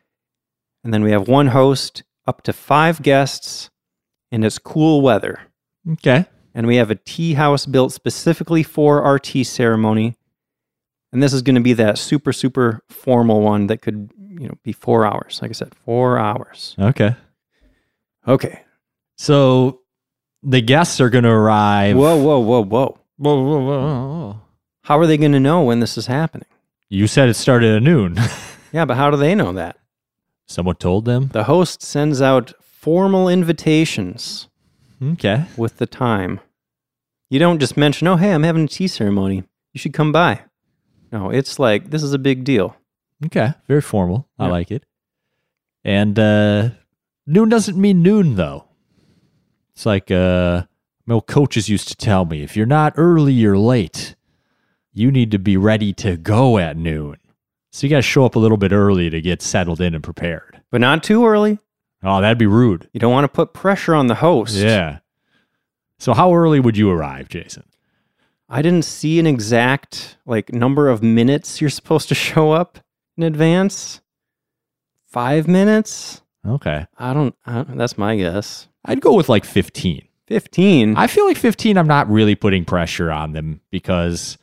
[0.83, 3.70] And then we have one host, up to five guests,
[4.33, 5.41] and it's cool weather.
[5.93, 6.26] Okay.
[6.55, 10.16] And we have a tea house built specifically for our tea ceremony.
[11.12, 14.55] And this is going to be that super, super formal one that could, you know,
[14.62, 15.39] be four hours.
[15.43, 16.74] Like I said, four hours.
[16.78, 17.14] Okay.
[18.26, 18.62] Okay.
[19.16, 19.80] So
[20.43, 21.97] the guests are going to arrive.
[21.97, 22.99] Whoa, whoa, whoa, whoa.
[23.18, 24.41] Whoa, whoa, whoa, whoa.
[24.82, 26.49] How are they going to know when this is happening?
[26.89, 28.16] You said it started at noon.
[28.72, 29.78] Yeah, but how do they know that?
[30.47, 31.28] Someone told them.
[31.28, 34.49] The host sends out formal invitations
[35.03, 35.44] Okay.
[35.57, 36.40] with the time.
[37.28, 39.44] You don't just mention, oh, hey, I'm having a tea ceremony.
[39.72, 40.42] You should come by.
[41.12, 42.76] No, it's like, this is a big deal.
[43.24, 43.53] Okay.
[43.66, 44.28] Very formal.
[44.38, 44.84] I like it.
[45.84, 46.70] And uh,
[47.26, 48.64] noon doesn't mean noon, though.
[49.74, 50.62] It's like uh,
[51.05, 54.14] my old coaches used to tell me if you're not early you're late,
[54.92, 57.16] you need to be ready to go at noon.
[57.72, 60.03] So you got to show up a little bit early to get settled in and
[60.03, 60.62] prepared.
[60.70, 61.59] But not too early.
[62.07, 62.88] Oh, that'd be rude.
[62.92, 64.54] You don't want to put pressure on the host.
[64.54, 65.00] Yeah.
[65.98, 67.64] So how early would you arrive, Jason?
[68.48, 72.78] I didn't see an exact like number of minutes you're supposed to show up
[73.16, 74.00] in advance.
[75.07, 76.22] Five minutes?
[76.46, 76.86] Okay.
[76.96, 78.68] I don't, I don't that's my guess.
[78.84, 80.07] I'd go with like 15.
[80.28, 80.96] 15.
[80.96, 84.38] I feel like 15, I'm not really putting pressure on them because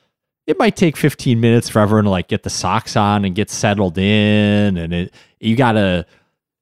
[0.47, 3.49] it might take 15 minutes for everyone to like get the socks on and get
[3.49, 4.75] settled in.
[4.75, 6.05] And it, you got to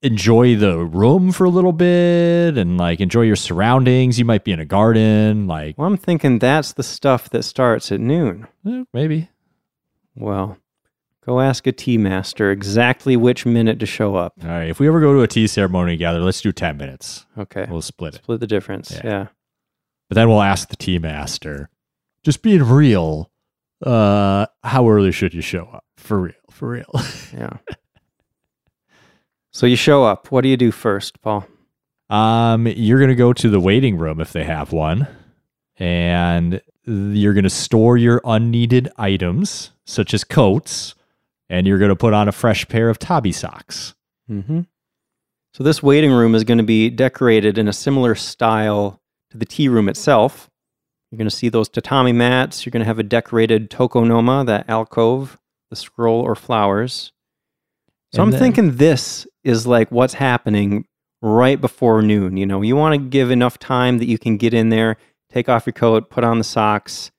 [0.03, 4.17] enjoy the room for a little bit and like enjoy your surroundings.
[4.17, 7.91] You might be in a garden, like well, I'm thinking that's the stuff that starts
[7.91, 8.47] at noon.
[8.67, 9.29] eh, maybe.
[10.15, 10.57] Well,
[11.25, 14.33] go ask a tea master exactly which minute to show up.
[14.43, 14.69] All right.
[14.69, 17.25] If we ever go to a tea ceremony together, let's do 10 minutes.
[17.37, 17.65] Okay.
[17.69, 18.23] We'll split it.
[18.23, 18.91] Split the difference.
[18.91, 19.01] Yeah.
[19.03, 19.27] Yeah.
[20.09, 21.69] But then we'll ask the tea master,
[22.23, 23.31] just being real,
[23.85, 25.85] uh, how early should you show up?
[25.95, 26.91] For real, for real.
[27.33, 27.57] Yeah.
[29.51, 30.31] So you show up.
[30.31, 31.45] What do you do first, Paul?
[32.09, 35.07] Um, you're gonna go to the waiting room if they have one,
[35.77, 40.95] and you're gonna store your unneeded items such as coats,
[41.49, 43.93] and you're gonna put on a fresh pair of Tabi socks.
[44.29, 44.61] Mm-hmm.
[45.53, 49.43] So this waiting room is going to be decorated in a similar style to the
[49.45, 50.49] tea room itself.
[51.09, 52.65] You're going to see those tatami mats.
[52.65, 55.37] You're going to have a decorated tokonoma, that alcove,
[55.69, 57.11] the scroll or flowers.
[58.13, 60.85] So And I'm then- thinking this is like what's happening
[61.21, 62.37] right before noon.
[62.37, 64.97] You know, you want to give enough time that you can get in there,
[65.29, 67.11] take off your coat, put on the socks,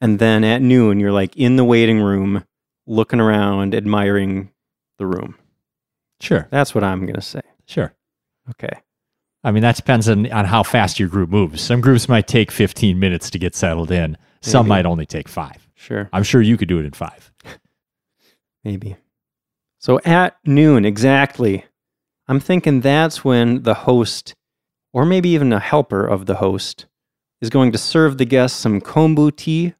[0.00, 2.44] and then at noon you're like in the waiting room,
[2.86, 4.50] looking around, admiring
[4.98, 5.36] the room.
[6.20, 7.40] Sure, That's what I'm going to say.
[7.66, 7.92] sure.
[8.50, 8.80] Okay.
[9.44, 11.60] I mean, that depends on, on how fast your group moves.
[11.60, 14.16] Some groups might take 15 minutes to get settled in.
[14.40, 15.66] Some might only take five.
[15.74, 16.08] Sure.
[16.12, 17.32] I'm sure you could do it in five.
[18.64, 18.96] Maybe.
[19.82, 21.64] So at noon, exactly,
[22.28, 24.32] I'm thinking that's when the host,
[24.92, 26.86] or maybe even a helper of the host,
[27.40, 29.74] is going to serve the guests some kombu tea,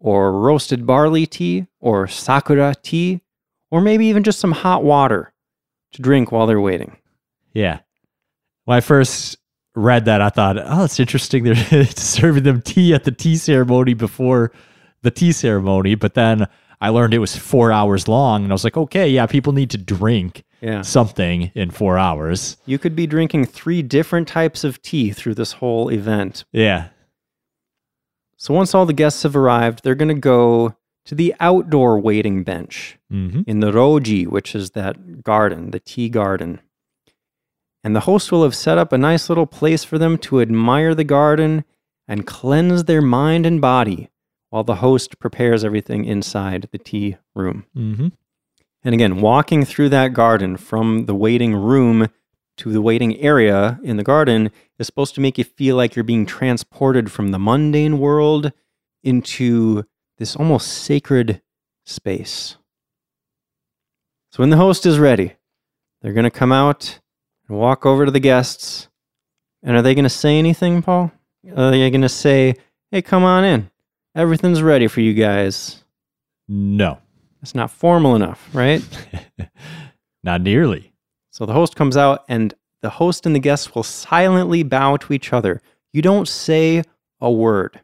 [0.00, 3.20] or roasted barley tea, or sakura tea,
[3.70, 5.34] or maybe even just some hot water
[5.92, 6.96] to drink while they're waiting.
[7.52, 7.80] Yeah.
[8.64, 9.36] When I first
[9.74, 11.44] read that, I thought, oh, it's interesting.
[11.44, 14.50] They're serving them tea at the tea ceremony before
[15.02, 15.94] the tea ceremony.
[15.94, 16.48] But then
[16.80, 18.44] I learned it was four hours long.
[18.44, 20.82] And I was like, okay, yeah, people need to drink Yeah.
[20.82, 22.56] something in four hours.
[22.66, 26.44] You could be drinking three different types of tea through this whole event.
[26.52, 26.88] Yeah.
[28.36, 32.42] So once all the guests have arrived, they're going to go to the outdoor waiting
[32.42, 32.98] bench.
[33.10, 36.60] hmm in the roji, which is that garden, the tea garden.
[37.84, 40.94] And the host will have set up a nice little place for them to admire
[40.94, 41.64] the garden
[42.08, 44.08] and cleanse their mind and body
[44.56, 47.66] while the host prepares everything inside the tea room.
[47.74, 48.08] hmm
[48.82, 52.08] And again, walking through that garden from the waiting room
[52.56, 56.04] to the waiting area in the garden is supposed to make you feel like you're
[56.04, 58.50] being transported from the mundane world
[59.04, 59.84] into
[60.16, 61.42] this almost sacred
[61.84, 62.56] space.
[64.32, 65.34] So when the host is ready,
[66.00, 66.98] they're going to come out
[67.46, 68.88] and walk over to the guests.
[69.62, 71.12] And are they going to say anything, Paul?
[71.54, 72.54] Are they going to say,
[72.90, 73.70] hey, come on in?
[74.16, 75.84] Everything's ready for you guys.
[76.48, 77.00] No,
[77.42, 78.82] It's not formal enough, right?
[80.24, 80.94] not nearly.
[81.30, 85.12] So the host comes out, and the host and the guests will silently bow to
[85.12, 85.60] each other.
[85.92, 86.82] You don't say
[87.20, 87.82] a word,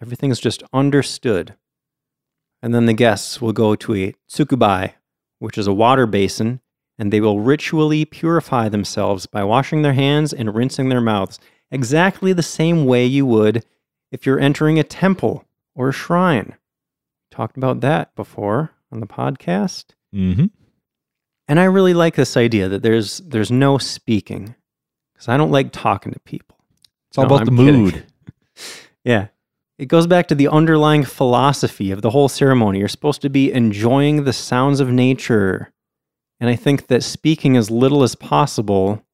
[0.00, 1.56] everything's just understood.
[2.62, 4.92] And then the guests will go to a tsukubai,
[5.40, 6.60] which is a water basin,
[7.00, 11.40] and they will ritually purify themselves by washing their hands and rinsing their mouths,
[11.72, 13.64] exactly the same way you would
[14.12, 15.44] if you're entering a temple
[15.74, 16.54] or a shrine.
[17.30, 19.86] Talked about that before on the podcast.
[20.14, 20.46] Mm-hmm.
[21.48, 24.54] And I really like this idea that there's there's no speaking
[25.12, 26.56] because I don't like talking to people.
[27.08, 27.82] It's all No, about I'm the kidding.
[27.82, 28.06] mood.
[29.04, 29.26] Yeah.
[29.76, 32.78] It goes back to the underlying philosophy of the whole ceremony.
[32.78, 35.72] You're supposed to be enjoying the sounds of nature.
[36.40, 39.04] And I think that speaking as little as possible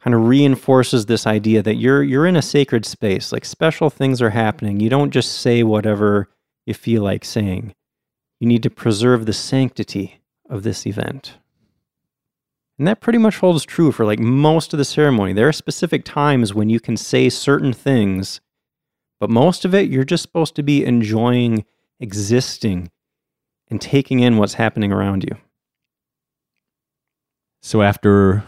[0.00, 3.32] kind of reinforces this idea that you're you're in a sacred space.
[3.32, 4.80] Like special things are happening.
[4.80, 6.28] You don't just say whatever
[6.66, 7.74] you feel like saying.
[8.38, 11.36] You need to preserve the sanctity of this event.
[12.78, 15.34] And that pretty much holds true for like most of the ceremony.
[15.34, 18.40] There are specific times when you can say certain things
[19.20, 21.66] but most of it, you're just supposed to be enjoying
[22.00, 22.90] existing
[23.68, 25.36] and taking in what's happening around you.
[27.62, 28.42] So after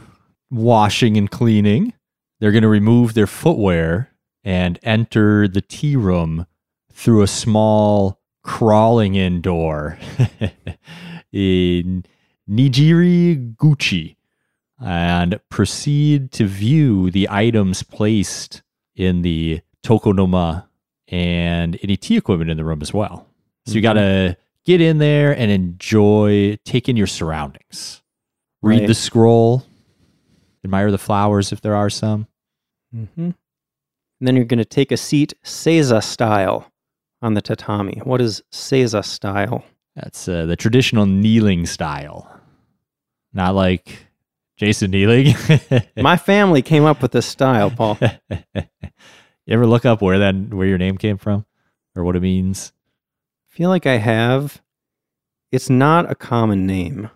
[0.52, 1.92] washing and cleaning,
[2.38, 4.10] they're going to remove their footwear
[4.44, 6.46] and enter the tea room
[6.92, 9.98] through a small crawling in door
[11.32, 12.04] in
[12.50, 14.16] Nijiri Guchi
[14.84, 18.62] and proceed to view the items placed
[18.96, 20.66] in the tokonoma
[21.08, 23.26] and any tea equipment in the room as well.
[23.66, 23.82] So you Mhm.
[23.84, 28.02] got to get in there and enjoy, taking your surroundings.
[28.60, 28.86] Read Right.
[28.88, 29.64] the scroll,
[30.64, 32.26] admire the flowers if there are some.
[32.94, 33.20] Mm-hmm.
[33.22, 33.34] And
[34.20, 36.70] then you're going to take a seat Seiza style
[37.20, 38.00] on the tatami.
[38.04, 39.64] What is Seiza style?
[39.96, 42.40] That's uh, the traditional kneeling style,
[43.32, 44.06] not like
[44.56, 45.34] Jason kneeling.
[45.96, 47.98] My family came up with this style, Paul.
[48.30, 48.64] you
[49.48, 51.44] ever look up where that where your name came from
[51.94, 52.72] or what it means?
[53.52, 54.62] feel like I have.
[55.50, 57.10] It's not a common name.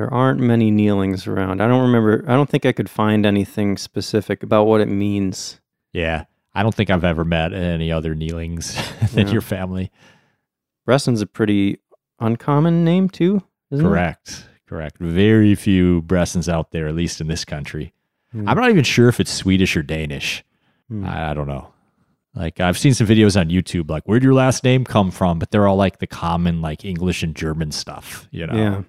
[0.00, 1.60] There aren't many kneelings around.
[1.60, 2.24] I don't remember.
[2.26, 5.60] I don't think I could find anything specific about what it means.
[5.92, 6.24] Yeah,
[6.54, 8.76] I don't think I've ever met any other kneelings
[9.12, 9.32] than Yeah.
[9.34, 9.92] your family.
[10.86, 11.80] Breston's a pretty
[12.18, 14.96] uncommon name too, isn't Correct, correct.
[15.00, 17.92] Very few Bressons out there, at least in this country.
[18.32, 18.38] it?
[18.48, 20.42] I'm not even sure if it's Swedish or Danish.
[20.88, 21.04] Hmm.
[21.04, 21.74] I, I don't know.
[22.34, 25.38] Like I've seen some videos on YouTube, like where'd your last name come from?
[25.38, 28.54] But they're all like the common like English and German stuff, you know.
[28.56, 28.82] Yeah.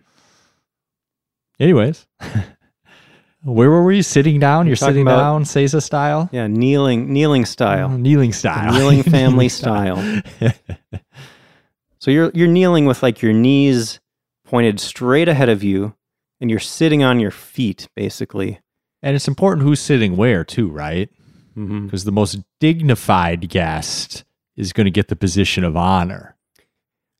[1.62, 2.07] Anyways,
[3.43, 4.01] where were we?
[4.01, 4.66] Sitting down?
[4.68, 6.28] You're sitting about- down, Seiza style.
[6.32, 7.89] Yeah, kneeling kneeling style.
[7.91, 8.74] Oh, kneeling The style.
[8.74, 10.22] kneeling family style.
[11.99, 13.99] So you're you're kneeling with like your knees
[14.45, 15.93] pointed straight ahead of you
[16.39, 18.59] and you're sitting on your feet basically.
[19.03, 21.09] and it's important who's sitting where too, right?
[21.55, 21.86] Mm-hmm.
[21.86, 24.24] Because the most dignified guest
[24.57, 26.36] is going to get the position of honor.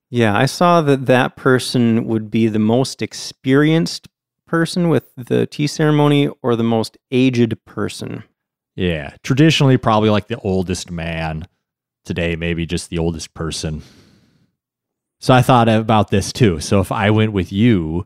[0.10, 4.08] Yeah, I saw that that person would be the most experienced
[4.52, 8.22] person with the tea ceremony or the most aged person.
[8.76, 11.48] Yeah, traditionally probably like the oldest man.
[12.04, 13.82] Today maybe just the oldest person.
[15.22, 16.60] So I thought about this too.
[16.60, 18.06] So if I went with you,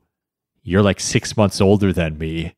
[0.62, 2.54] you're like 6 months older than me.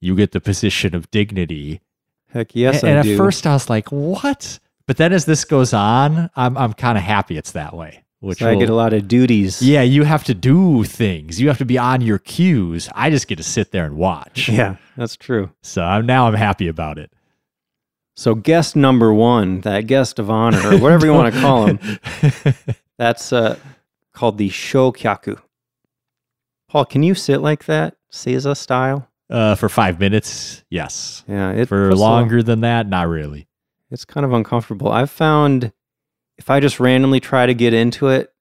[0.00, 1.82] You get the position of dignity.
[2.30, 3.12] Heck yes, and, and do.
[3.12, 6.96] at first I was like, "What?" But then as this goes on, I'm I'm kind
[6.96, 8.04] of happy it's that way.
[8.26, 9.62] Which so I get a lot of duties.
[9.62, 11.40] Yeah, you have to do things.
[11.40, 12.88] You have to be on your cues.
[12.94, 14.48] I just get to sit there and watch.
[14.56, 15.50] Yeah, that's true.
[15.62, 17.12] So I'm, now I'm happy about it.
[18.16, 21.78] So guest number one, that guest of honor, or whatever you want to call him,
[22.98, 23.58] that's uh,
[24.12, 25.38] called the shokyaku.
[26.68, 29.08] Paul, can you sit like that, Seiza style?
[29.30, 31.24] uh, for five minutes, yes.
[31.28, 33.46] Yeah, it For puts a- longer than that, not really.
[33.90, 34.90] it's kind of uncomfortable.
[34.90, 35.72] I've found
[36.38, 38.32] if I just randomly try to get into it,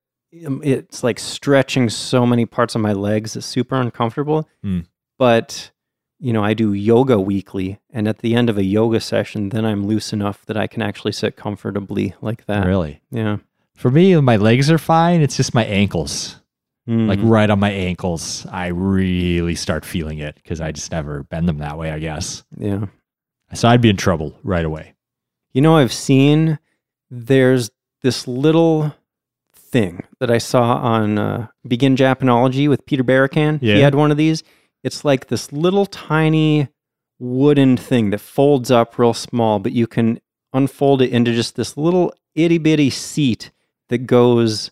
[0.46, 3.36] um, it's like stretching so many parts of my legs.
[3.36, 4.50] It's super uncomfortable.
[4.64, 4.82] Hmm.
[5.18, 5.72] But
[6.20, 9.66] you know, I do yoga weekly, and at the end of a yoga session, then
[9.66, 12.66] I'm loose enough that I can actually sit comfortably like that.
[12.66, 13.02] Really.
[13.12, 13.38] Yeah.
[13.76, 15.22] For me, my legs are fine.
[15.22, 16.40] It's just my ankles.
[16.88, 17.30] Like Mhm.
[17.30, 21.58] right on my ankles, I really start feeling it because I just never bend them
[21.58, 22.44] that way, I guess.
[22.58, 22.86] yeah.
[23.54, 24.94] So I'd be in trouble right away.
[25.52, 26.60] You know, I've seen
[27.10, 27.72] there's
[28.06, 28.94] this little
[29.56, 33.60] thing that I saw on uh, Begin Japanology with Peter Barakan.
[33.62, 34.44] He had one of these.
[34.84, 36.68] It's like this little tiny
[37.18, 40.20] wooden thing that folds up real small, but you can
[40.54, 43.50] unfold it into just this little itty bitty seat
[43.90, 44.70] that goes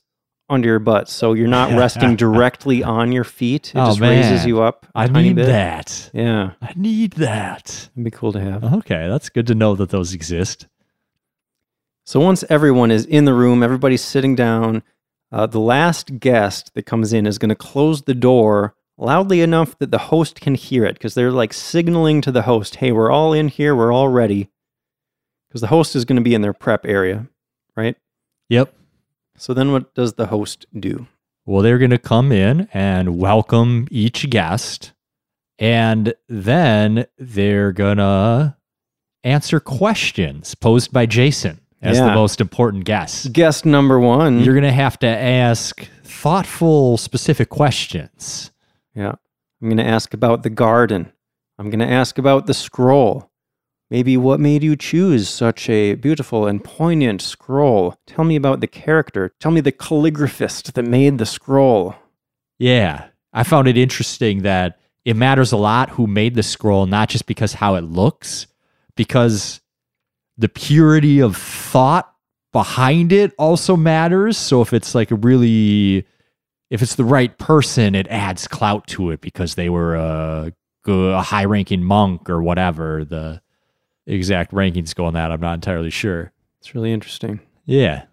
[0.49, 1.09] under your butt.
[1.09, 3.69] So you're not resting directly on your feet.
[3.73, 5.47] It Oh, just raises you up I need bit.
[5.47, 6.11] that.
[6.13, 7.89] Yeah, I need that.
[7.95, 8.63] it'd be cool to have.
[8.63, 10.67] Okay, that's good to know that those exist.
[12.05, 14.83] So once everyone is in the room, everybody's sitting down,
[15.31, 19.75] Uh, the last guest that comes in is going to close the door loudly enough
[19.79, 23.09] that the host can hear it because they're like signaling to the host, hey, we're
[23.09, 24.51] all in here, we're all ready.
[25.49, 27.25] Because the host is going to be in their prep area,
[27.75, 27.95] right?
[28.49, 28.75] Yep.
[29.35, 31.07] So then what does the host do?
[31.47, 34.93] Well, they're going to come in and welcome each guest.
[35.57, 38.55] And then they're going to
[39.23, 43.33] answer questions posed by Jason as the most important guest.
[43.33, 44.39] Guest number one.
[44.39, 48.51] You're going to have to ask thoughtful, specific questions.
[48.95, 49.15] Yeah.
[49.61, 51.11] I'm going to ask about the garden.
[51.57, 53.29] I'm going to ask about the scroll.
[53.89, 57.95] Maybe what made you choose such a beautiful and poignant scroll?
[58.07, 59.31] Tell me about the character.
[59.39, 61.95] Tell me the calligraphist that made the scroll.
[62.57, 63.07] Yeah.
[63.33, 67.25] I found it interesting that it matters a lot who made the scroll, not just
[67.25, 68.47] because how it looks,
[68.95, 69.59] because
[70.37, 72.13] the purity of thought
[72.51, 74.37] behind it also matters.
[74.37, 76.05] So if it's like a really,
[76.69, 80.53] if it's the right person, it adds clout to it because they were a,
[80.87, 83.05] a high ranking monk or whatever.
[83.05, 83.41] The
[84.05, 86.31] exact rankings go on that, I'm not entirely sure.
[86.59, 87.39] It's really interesting.
[87.65, 88.05] Yeah.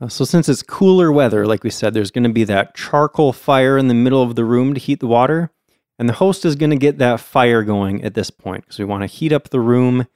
[0.00, 3.32] Uh, So, since it's cooler weather, like we said, there's going to be that charcoal
[3.32, 5.50] fire in the middle of the room to heat the water.
[5.98, 8.84] And the host is going to get that fire going at this point because we
[8.84, 10.06] want to heat up the room.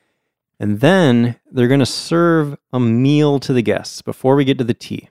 [0.58, 4.64] And then they're going to serve a meal to the guests before we get to
[4.64, 5.10] the tea.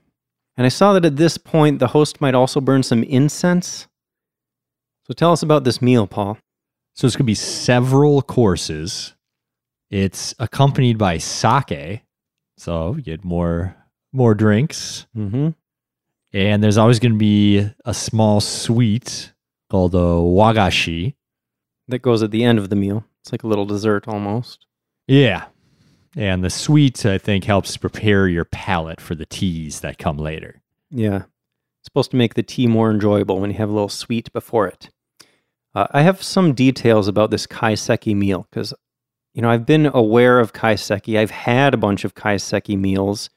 [0.57, 3.87] And I saw that at this point, the host might also burn some incense.
[5.03, 6.39] So, tell us about this meal, Paul.
[6.95, 9.15] So it's going to be several courses.
[9.91, 12.01] It's accompanied by sake.
[12.57, 13.75] So you get more
[14.13, 15.05] more drinks.
[15.15, 15.49] Mm-hmm.
[16.31, 19.33] And there's always going to be a small sweet
[19.69, 21.15] called a wagashi.
[21.89, 23.05] That goes at the end of the meal.
[23.21, 24.64] It's like a little dessert almost.
[25.07, 25.45] Yeah.
[26.15, 30.61] And the sweet, I think, helps prepare your palate for the teas that come later.
[30.89, 31.17] Yeah.
[31.17, 34.67] It's supposed to make the tea more enjoyable when you have a little sweet before
[34.67, 34.89] it.
[35.75, 38.73] Uh, I have some details about this kaiseki meal because,
[39.33, 41.19] you know, I've been aware of kaiseki.
[41.19, 43.29] I've had a bunch of kaiseki meals,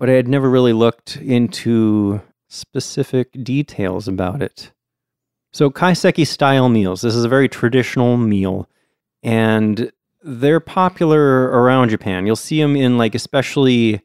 [0.00, 4.72] but I had never really looked into specific details about it.
[5.52, 8.68] So, kaiseki style meals, this is a very traditional meal,
[9.22, 9.92] and
[10.24, 12.26] they're popular around Japan.
[12.26, 14.00] You'll see them in like especially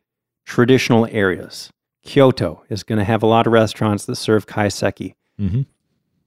[0.46, 1.72] traditional areas.
[2.04, 5.16] Kyoto is going to have a lot of restaurants that serve kaiseki.
[5.40, 5.62] Mm-hmm.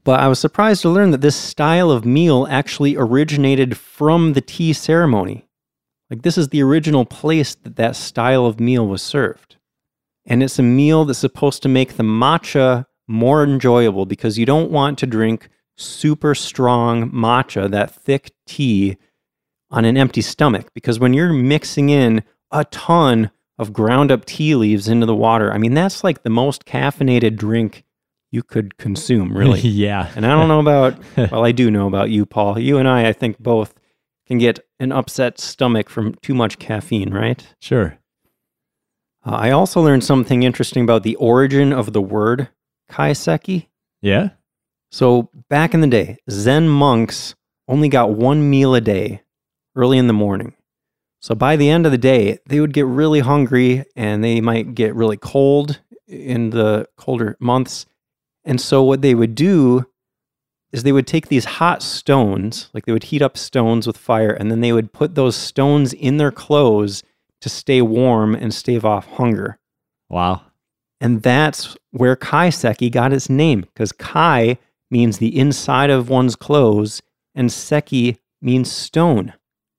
[0.05, 4.41] But I was surprised to learn that this style of meal actually originated from the
[4.41, 5.47] tea ceremony.
[6.11, 9.57] Like, this is the original place that that style of meal was served.
[10.27, 14.71] And it's a meal that's supposed to make the matcha more enjoyable because you don't
[14.71, 18.97] want to drink super strong matcha, that thick tea,
[19.73, 20.69] on an empty stomach.
[20.75, 25.53] Because when you're mixing in a ton of ground up tea leaves into the water,
[25.53, 27.85] I mean, that's like the most caffeinated drink
[28.31, 29.61] you could consume, really.
[29.61, 30.11] yeah.
[30.15, 30.97] And I don't know about,
[31.33, 32.59] well, I do know about you, Paul.
[32.59, 33.75] You and I, I think both
[34.27, 37.45] can get an upset stomach from too much caffeine, right?
[37.61, 37.99] Sure.
[39.25, 42.49] Uh, I also learned something interesting about the origin of the word
[42.91, 43.67] kaiseki.
[44.01, 44.31] Yeah.
[44.91, 47.35] So, back in the day, Zen monks
[47.67, 49.23] only got one meal a day
[49.75, 50.55] early in the morning.
[51.21, 54.75] So, by the end of the day, they would get really hungry and they might
[54.75, 57.87] get really cold in the colder months.
[58.45, 59.87] And so, what they would do
[60.73, 64.33] is they would take these hot stones, like they would heat up stones with fire,
[64.33, 67.03] and then they would put those stones in their clothes
[67.41, 69.59] to stay warm and stave off hunger.
[70.09, 70.43] Wow.
[71.01, 74.59] And that's where kaiseki got its name because kai
[74.91, 77.03] means the inside of one's clothes
[77.35, 79.35] and seki means stone.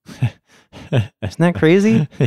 [0.92, 2.08] Isn't that crazy?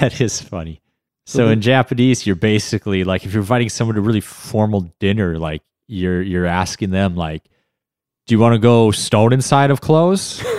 [0.00, 0.80] that is funny.
[1.26, 4.92] So So in Japanese, you're basically like if you're inviting someone to a really formal
[5.00, 7.42] dinner, like you're you're asking them like,
[8.26, 10.42] "Do you want to go stone inside of clothes?"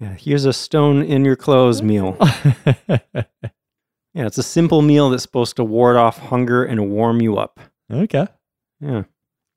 [0.00, 2.16] Yeah, here's a stone in your clothes meal.
[4.14, 7.60] Yeah, it's a simple meal that's supposed to ward off hunger and warm you up.
[7.88, 8.26] okay,
[8.80, 9.04] Yeah.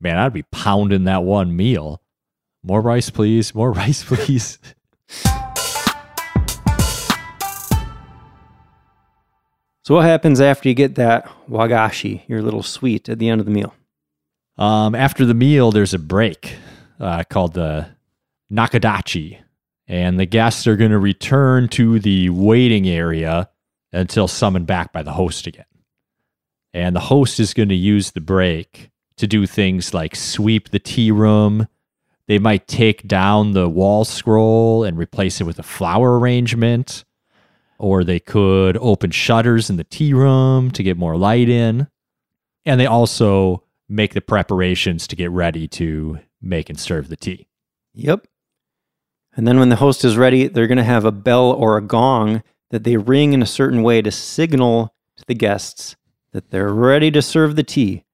[0.00, 2.00] man, I'd be pounding that one meal.
[2.62, 3.56] More rice, please.
[3.56, 4.58] More rice, please.
[9.86, 13.44] So what happens after you get that wagashi, your little sweet at the end of
[13.44, 13.72] the meal?
[14.58, 16.56] Um, after the meal, there's a break
[16.98, 17.86] uh, called the
[18.52, 19.38] nakadachi,
[19.86, 23.48] and the guests are going to return to the waiting area
[23.92, 25.66] until summoned back by the host again.
[26.74, 30.80] And the host is going to use the break to do things like sweep the
[30.80, 31.68] tea room.
[32.26, 37.04] They might take down the wall scroll and replace it with a flower arrangement.
[37.78, 41.88] Or they could open shutters in the tea room to get more light in.
[42.64, 47.46] And they also make the preparations to get ready to make and serve the tea.
[47.94, 48.26] Yep.
[49.36, 51.82] And then when the host is ready, they're going to have a bell or a
[51.82, 55.96] gong that they ring in a certain way to signal to the guests
[56.32, 58.04] that they're ready to serve the tea.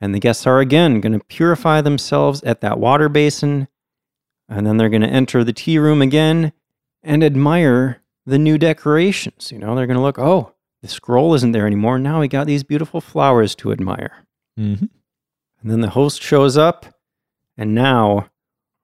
[0.00, 3.68] And the guests are again going to purify themselves at that water basin.
[4.48, 6.52] And then they're going to enter the tea room again
[7.02, 9.50] and admire the new decorations.
[9.52, 11.98] You know, they're going to look, oh, the scroll isn't there anymore.
[11.98, 14.24] Now we got these beautiful flowers to admire.
[14.58, 14.86] Mm-hmm.
[15.60, 16.86] And then the host shows up,
[17.58, 18.30] and now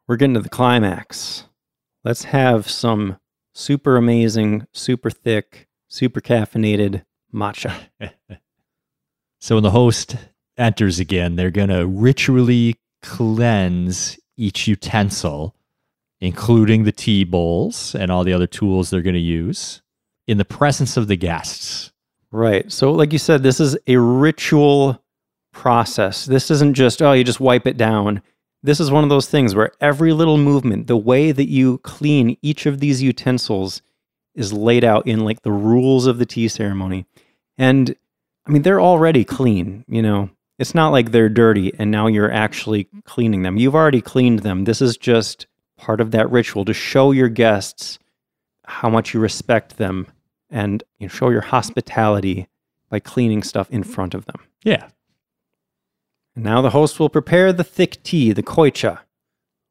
[0.07, 1.45] we're getting to the climax.
[2.05, 3.19] Let's have some
[3.55, 7.73] super amazing, super thick, super caffeinated matcha.
[9.41, 10.17] so when the host
[10.59, 15.56] enters again, they're going to ritually cleanse each utensil,
[16.21, 19.83] including the tea bowls and all the other tools they're going to use,
[20.27, 21.93] in the presence of the guests.
[22.31, 22.71] Right.
[22.71, 25.03] So, like you said, this is a ritual
[25.53, 26.27] process.
[26.27, 28.23] This isn't just, oh, you just wipe it down.
[28.63, 32.37] This is one of those things where every little movement, the way that you clean
[32.43, 33.81] each of these utensils
[34.35, 37.07] is laid out in like the rules of the tea ceremony.
[37.57, 37.95] And
[38.47, 40.31] I mean, they're already clean, you know.
[40.59, 43.59] It's not like they're dirty and now you're actually cleaning them.
[43.59, 44.65] You've already cleaned them.
[44.65, 45.47] This is just
[45.77, 47.99] part of that ritual to show your guests
[48.65, 50.07] how much you respect them
[50.51, 52.49] and you know, show your hospitality
[52.89, 54.41] by cleaning stuff in front of them.
[54.63, 54.89] Yeah.
[56.35, 59.01] And now the host will prepare the thick tea, the koicha.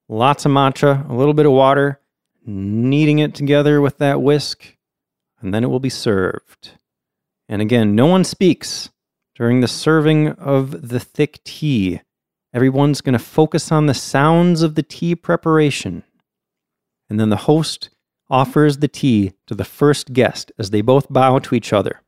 [0.08, 1.99] Lots of matcha, a little bit of water,
[2.45, 4.76] kneading it together with that whisk,
[5.41, 6.72] and then it will be served.
[7.47, 8.89] And again, no one speaks
[9.36, 12.01] during the serving of the thick tea.
[12.56, 16.03] Everyone's going to focus on the sounds of the tea preparation.
[17.10, 17.89] And then the host
[18.30, 22.01] offers the tea to the first guest as they both bow to each other.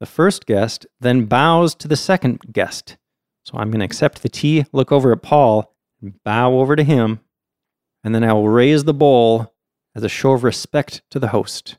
[0.00, 2.96] The first guest then bows to the second guest.
[3.44, 5.72] So I'm going to accept the tea, look over at Paul,
[6.02, 7.20] and bow over to him,
[8.02, 9.54] and then I will raise the bowl
[9.94, 11.76] as a show of respect to the host.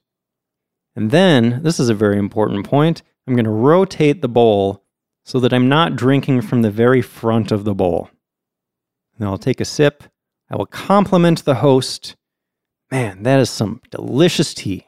[0.95, 4.85] And then, this is a very important point, I'm going to rotate the bowl
[5.23, 8.09] so that I'm not drinking from the very front of the bowl.
[9.17, 10.03] And I'll take a sip.
[10.49, 12.15] I will compliment the host.
[12.91, 14.87] Man, that is some delicious tea.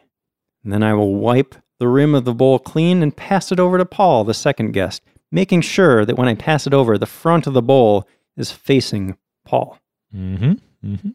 [0.64, 3.78] And then I will wipe the rim of the bowl clean and pass it over
[3.78, 5.02] to Paul, the second guest,
[5.32, 8.08] making sure that when I pass it over, the front of the bowl
[8.38, 9.80] is facing Paul.
[10.16, 10.54] Mm-hmm.
[10.86, 11.10] Mm-hmm.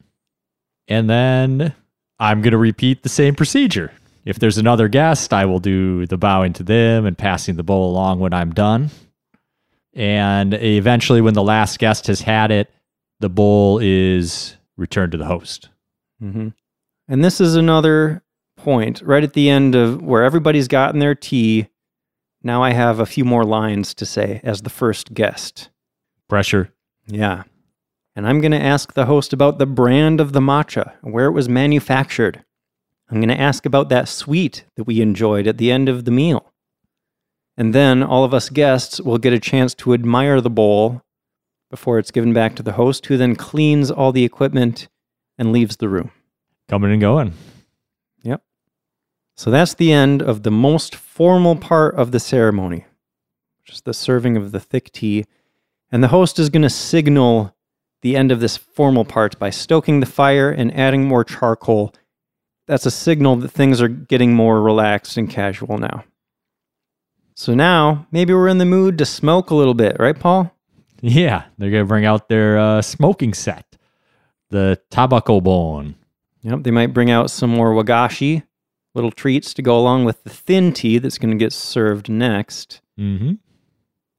[0.89, 1.75] And then
[2.19, 3.93] I'm going to repeat the same procedure.
[4.25, 7.91] If there's another guest, I will do the bowing to them and passing the bowl
[7.91, 8.91] along when I'm done.
[9.97, 12.70] And eventually, when the last guest has had it,
[13.20, 15.70] the bowl is returned to the host.
[16.22, 16.49] Mm-hmm.
[17.09, 18.22] And this is another
[18.57, 21.68] point right at the end of where everybody's gotten their tea.
[22.42, 25.70] Now I have a few more lines to say as the first guest.
[26.28, 26.72] Pressure.
[27.07, 27.44] Yeah.
[28.14, 31.32] And I'm going to ask the host about the brand of the matcha, where it
[31.32, 32.44] was manufactured.
[33.11, 36.11] I'm going to ask about that sweet that we enjoyed at the end of the
[36.11, 36.53] meal.
[37.57, 41.03] And then all of us guests will get a chance to admire the bowl
[41.71, 44.89] before it's given back to the host, who then cleans all the equipment
[45.39, 46.11] and leaves the room.
[46.69, 47.33] Coming and going.
[48.23, 48.43] Yep.
[49.37, 52.85] So that's the end of the most formal part of the ceremony,
[53.61, 55.25] which is the serving of the thick tea.
[55.91, 57.55] And the host is going to signal
[58.03, 61.93] the end of this formal part by stoking the fire and adding more charcoal
[62.67, 66.05] that's a signal that things are getting more relaxed and casual now.
[67.39, 70.51] So now, maybe we're in the mood to smoke a little bit, right, Paul?
[71.03, 73.76] Yeah, they're going to bring out their uh, smoking set,
[74.49, 75.97] the tabako bon.
[76.41, 78.43] Yep, they might bring out some more wagashi,
[78.95, 82.80] little treats to go along with the thin tea that's going to get served next.
[82.99, 83.34] Mm-hmm.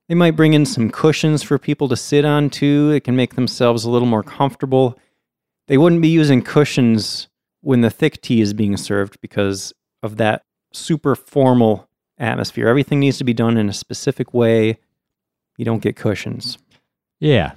[0.07, 2.91] They might bring in some cushions for people to sit on too.
[2.91, 4.95] It can make themselves a little more comfortable.
[5.65, 7.29] They wouldn't be using cushions
[7.61, 11.86] when the thick tea is being served because of that super formal
[12.17, 12.67] atmosphere.
[12.67, 14.79] Everything needs to be done in a specific way.
[15.57, 16.57] You don't get cushions.
[17.19, 17.53] Yeah.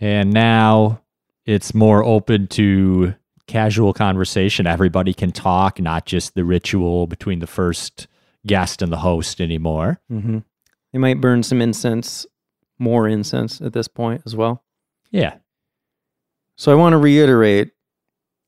[0.00, 1.00] And now
[1.44, 3.14] it's more open to
[3.46, 4.66] casual conversation.
[4.66, 8.08] Everybody can talk, not just the ritual between the first
[8.46, 10.00] guest and the host anymore.
[10.10, 10.38] Mm-hmm.
[10.92, 12.26] They might burn some incense,
[12.78, 14.64] more incense at this point as well.
[15.10, 15.36] Yeah.
[16.56, 17.72] So I want to reiterate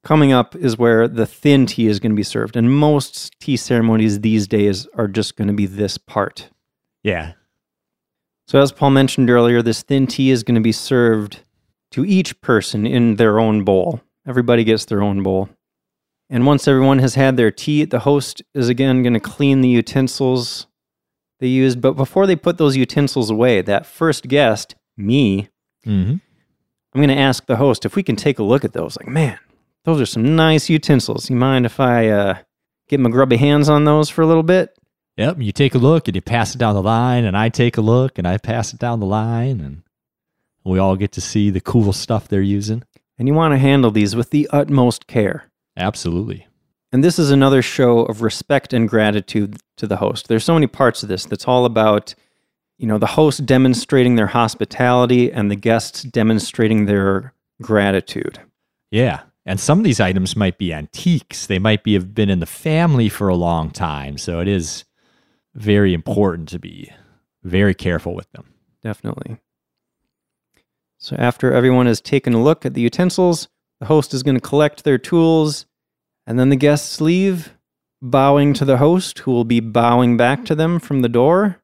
[0.08, 2.56] Coming up is where the thin tea is going to be served.
[2.56, 6.48] And most tea ceremonies these days are just going to be this part.
[7.02, 7.32] Yeah.
[8.46, 11.40] So, as Paul mentioned earlier, this thin tea is going to be served
[11.90, 14.00] to each person in their own bowl.
[14.26, 15.50] Everybody gets their own bowl.
[16.30, 19.68] And once everyone has had their tea, the host is again going to clean the
[19.68, 20.68] utensils
[21.38, 21.82] they used.
[21.82, 25.50] But before they put those utensils away, that first guest, me,
[25.86, 26.16] Mm-hmm.
[26.94, 28.96] I'm going to ask the host if we can take a look at those.
[28.96, 29.38] Like, man,
[29.84, 31.30] those are some nice utensils.
[31.30, 32.38] You mind if I uh,
[32.88, 34.76] get my grubby hands on those for a little bit?
[35.16, 35.40] Yep.
[35.40, 37.80] You take a look and you pass it down the line, and I take a
[37.80, 39.82] look and I pass it down the line, and
[40.64, 42.84] we all get to see the cool stuff they're using.
[43.18, 45.50] And you want to handle these with the utmost care.
[45.76, 46.46] Absolutely.
[46.92, 50.28] And this is another show of respect and gratitude to the host.
[50.28, 52.14] There's so many parts of this that's all about,
[52.78, 58.40] you know, the host demonstrating their hospitality and the guests demonstrating their gratitude.
[58.90, 59.22] Yeah.
[59.48, 61.46] And some of these items might be antiques.
[61.46, 64.18] They might be have been in the family for a long time.
[64.18, 64.84] So it is
[65.54, 66.92] very important to be
[67.42, 68.52] very careful with them.
[68.82, 69.38] Definitely.
[70.98, 73.48] So after everyone has taken a look at the utensils,
[73.80, 75.64] the host is going to collect their tools,
[76.26, 77.54] and then the guests leave,
[78.02, 81.62] bowing to the host, who will be bowing back to them from the door,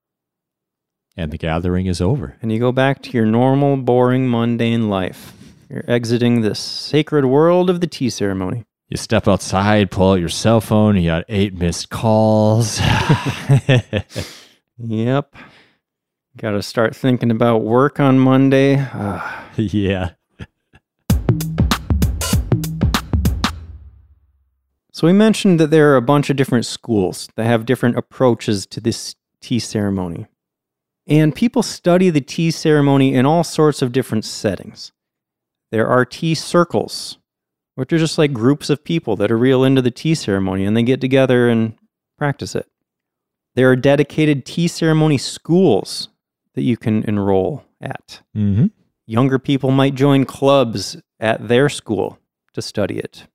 [1.19, 2.39] And the gathering is over.
[2.41, 5.35] and you go back to your normal, boring, mundane life.
[5.69, 8.65] You're exiting the sacred world of the tea ceremony.
[8.89, 12.81] You step outside, pull out your cell phone, you got eight missed calls.
[14.79, 15.37] Yep.
[16.37, 18.77] Got to start thinking about work on Monday.
[18.79, 19.49] Ah.
[19.57, 20.11] yeah.
[24.93, 28.67] So we mentioned that there are a bunch of different schools that have different approaches
[28.67, 30.27] to this tea ceremony.
[31.07, 34.93] And people study the tea ceremony in all sorts of different settings.
[35.75, 37.19] There are tea circles,
[37.75, 40.77] which are just like groups of people that are real into the tea ceremony and
[40.77, 41.75] they get together and
[42.17, 42.69] practice it.
[43.57, 46.11] There are dedicated tea ceremony schools
[46.55, 48.21] that you can enroll at.
[48.37, 48.67] Mm-hmm.
[49.09, 52.21] Younger people might join clubs at their school
[52.53, 53.27] to study it,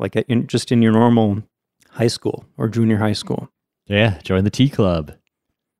[0.00, 1.44] like at, in, just in your normal
[1.90, 3.50] high school or junior high school.
[3.86, 4.18] Yeah.
[4.24, 5.12] Join the tea club.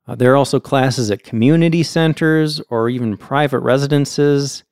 [0.07, 4.63] Uh, there are also classes at community centers or even private residences.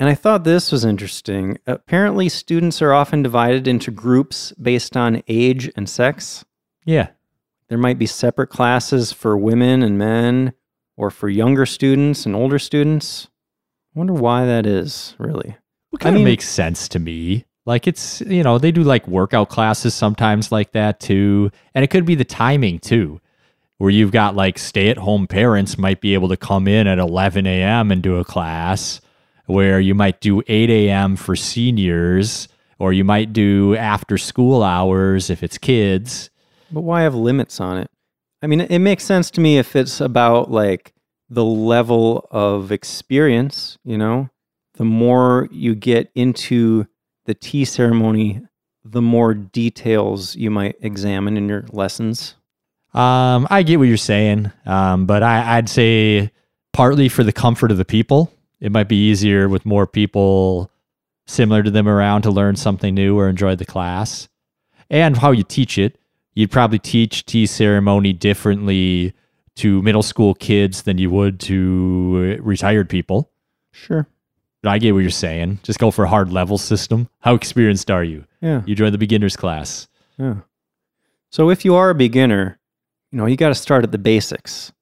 [0.00, 1.58] And I thought this was interesting.
[1.66, 6.42] Apparently, students are often divided into groups based on age and sex.
[6.86, 7.08] Yeah.
[7.68, 10.54] There might be separate classes for women and men,
[10.96, 13.28] or for younger students and older students.
[13.94, 15.56] I wonder why that is, really.
[15.90, 17.44] What I kind of makes sense to me.
[17.66, 21.50] Like it's, you know, they do like workout classes sometimes like that too.
[21.74, 23.20] And it could be the timing too,
[23.76, 26.98] where you've got like stay at home parents might be able to come in at
[26.98, 27.92] 11 a.m.
[27.92, 29.02] and do a class,
[29.50, 31.16] where you might do 8 a.m.
[31.16, 32.48] for seniors,
[32.78, 36.30] or you might do after school hours if it's kids.
[36.70, 37.90] But why have limits on it?
[38.42, 40.94] I mean, it makes sense to me if it's about like
[41.28, 44.30] the level of experience, you know?
[44.74, 46.86] The more you get into
[47.26, 48.40] the tea ceremony,
[48.84, 52.34] the more details you might examine in your lessons.
[52.94, 56.32] Um, I get what you're saying, um, but I, I'd say
[56.72, 60.70] partly for the comfort of the people, it might be easier with more people
[61.26, 64.28] similar to them around to learn something new or enjoy the class,
[64.88, 65.98] and how you teach it.
[66.34, 69.14] You'd probably teach tea ceremony differently
[69.56, 73.30] to middle school kids than you would to uh, retired people.
[73.72, 74.06] Sure.
[74.62, 75.60] But I get what you're saying.
[75.62, 77.08] Just go for a hard level system.
[77.20, 78.24] How experienced are you?
[78.40, 78.62] Yeah.
[78.66, 79.88] You join the beginners class.
[80.18, 80.36] Yeah.
[81.30, 82.58] So if you are a beginner,
[83.10, 84.72] you know, you got to start at the basics,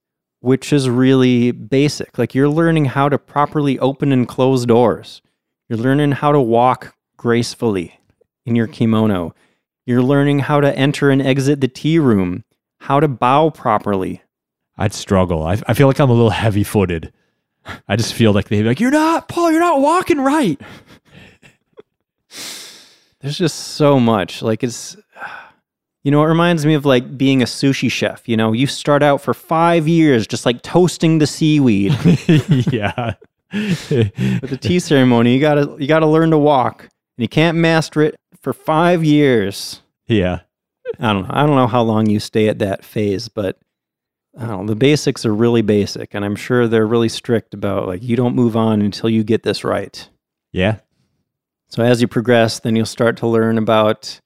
[0.40, 2.18] which is really basic.
[2.18, 5.22] Like you're learning how to properly open and close doors.
[5.68, 8.00] You're learning how to walk gracefully
[8.46, 9.34] in your kimono.
[9.86, 12.44] You're learning how to enter and exit the tea room,
[12.80, 14.22] how to bow properly.
[14.76, 15.42] I'd struggle.
[15.42, 17.12] I, I feel like I'm a little heavy footed.
[17.88, 20.60] I just feel like they'd be like, You're not, Paul, you're not walking right.
[23.20, 24.42] There's just so much.
[24.42, 24.96] Like it's
[26.04, 29.02] you know, it reminds me of like being a sushi chef, you know, you start
[29.02, 31.92] out for 5 years just like toasting the seaweed.
[32.72, 33.14] yeah.
[33.52, 38.02] With the tea ceremony, you gotta you gotta learn to walk, and you can't master
[38.02, 39.80] it for five years.
[40.06, 40.40] yeah.
[41.00, 41.34] I don't know.
[41.34, 43.58] I don't know how long you stay at that phase, but
[44.38, 44.66] I don't know.
[44.66, 48.34] The basics are really basic, and I'm sure they're really strict about like you don't
[48.34, 50.08] move on until you get this right.
[50.52, 50.78] Yeah.
[51.68, 54.20] So as you progress, then you'll start to learn about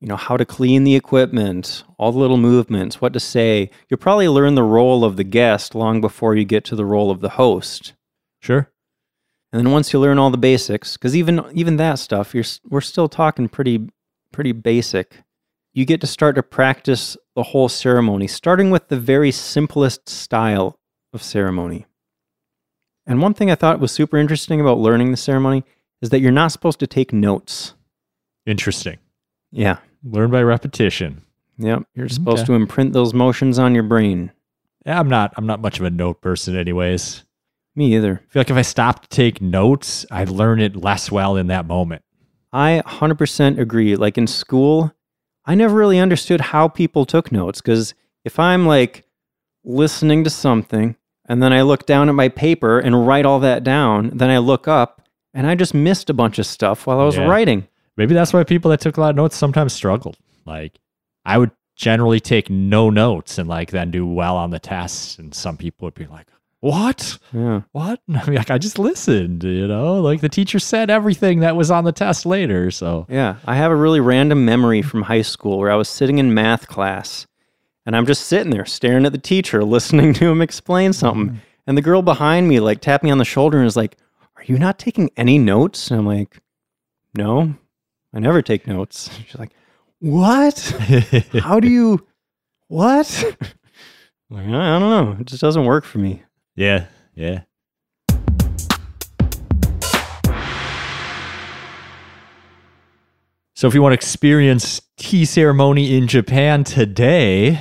[0.00, 3.70] you know how to clean the equipment, all the little movements, what to say.
[3.88, 7.10] You'll probably learn the role of the guest long before you get to the role
[7.10, 7.94] of the host.
[8.40, 8.70] Sure.
[9.52, 12.80] And then once you learn all the basics, because even even that stuff, you're we're
[12.80, 13.88] still talking pretty
[14.32, 15.22] pretty basic.
[15.72, 20.78] You get to start to practice the whole ceremony, starting with the very simplest style
[21.12, 21.86] of ceremony.
[23.06, 25.64] And one thing I thought was super interesting about learning the ceremony
[26.02, 27.74] is that you're not supposed to take notes.
[28.44, 28.98] Interesting.
[29.50, 29.78] Yeah.
[30.04, 31.22] Learn by repetition.
[31.58, 31.84] Yep.
[31.94, 32.46] You're supposed Okay.
[32.46, 34.30] to imprint those motions on your brain.
[34.86, 37.24] Yeah, I'm not I'm not much of a note person anyways.
[37.74, 38.22] Me either.
[38.24, 41.48] I feel like if I stop to take notes, I learn it less well in
[41.48, 42.02] that moment.
[42.52, 43.94] I 100% agree.
[43.96, 44.92] Like in school,
[45.44, 47.94] I never really understood how people took notes because
[48.24, 49.04] if I'm like
[49.64, 50.96] listening to something
[51.28, 54.38] and then I look down at my paper and write all that down, then I
[54.38, 55.02] look up
[55.34, 57.26] and I just missed a bunch of stuff while I was Yeah.
[57.26, 57.68] writing.
[57.98, 60.16] Maybe that's why people that took a lot of notes sometimes struggled.
[60.46, 60.78] Like
[61.26, 65.34] I would generally take no notes and like then do well on the tests, and
[65.34, 66.28] some people would be like,
[66.60, 67.18] "What?
[67.32, 67.62] Yeah.
[67.72, 71.70] What?" I'm like, "I just listened." You know, like the teacher said everything that was
[71.70, 72.70] on the test later.
[72.70, 73.36] So Yeah.
[73.44, 76.68] I have a really random memory from high school where I was sitting in math
[76.68, 77.26] class
[77.84, 81.28] and I'm just sitting there staring at the teacher, listening to him explain something.
[81.30, 81.38] Mm-hmm.
[81.66, 83.96] And the girl behind me like tapped me on the shoulder and was like,
[84.36, 85.90] Are you not taking any notes?
[85.90, 86.40] And I'm like,
[87.16, 87.54] No,
[88.12, 89.10] I never take notes.
[89.26, 89.52] She's like,
[90.00, 90.58] What?
[91.42, 92.06] How do you
[92.68, 93.24] what?
[94.30, 95.16] I'm like, I I don't know.
[95.20, 96.22] It just doesn't work for me.
[96.56, 97.42] yeah, yeah.
[103.54, 107.60] So if you want to experience tea ceremony in Japan today,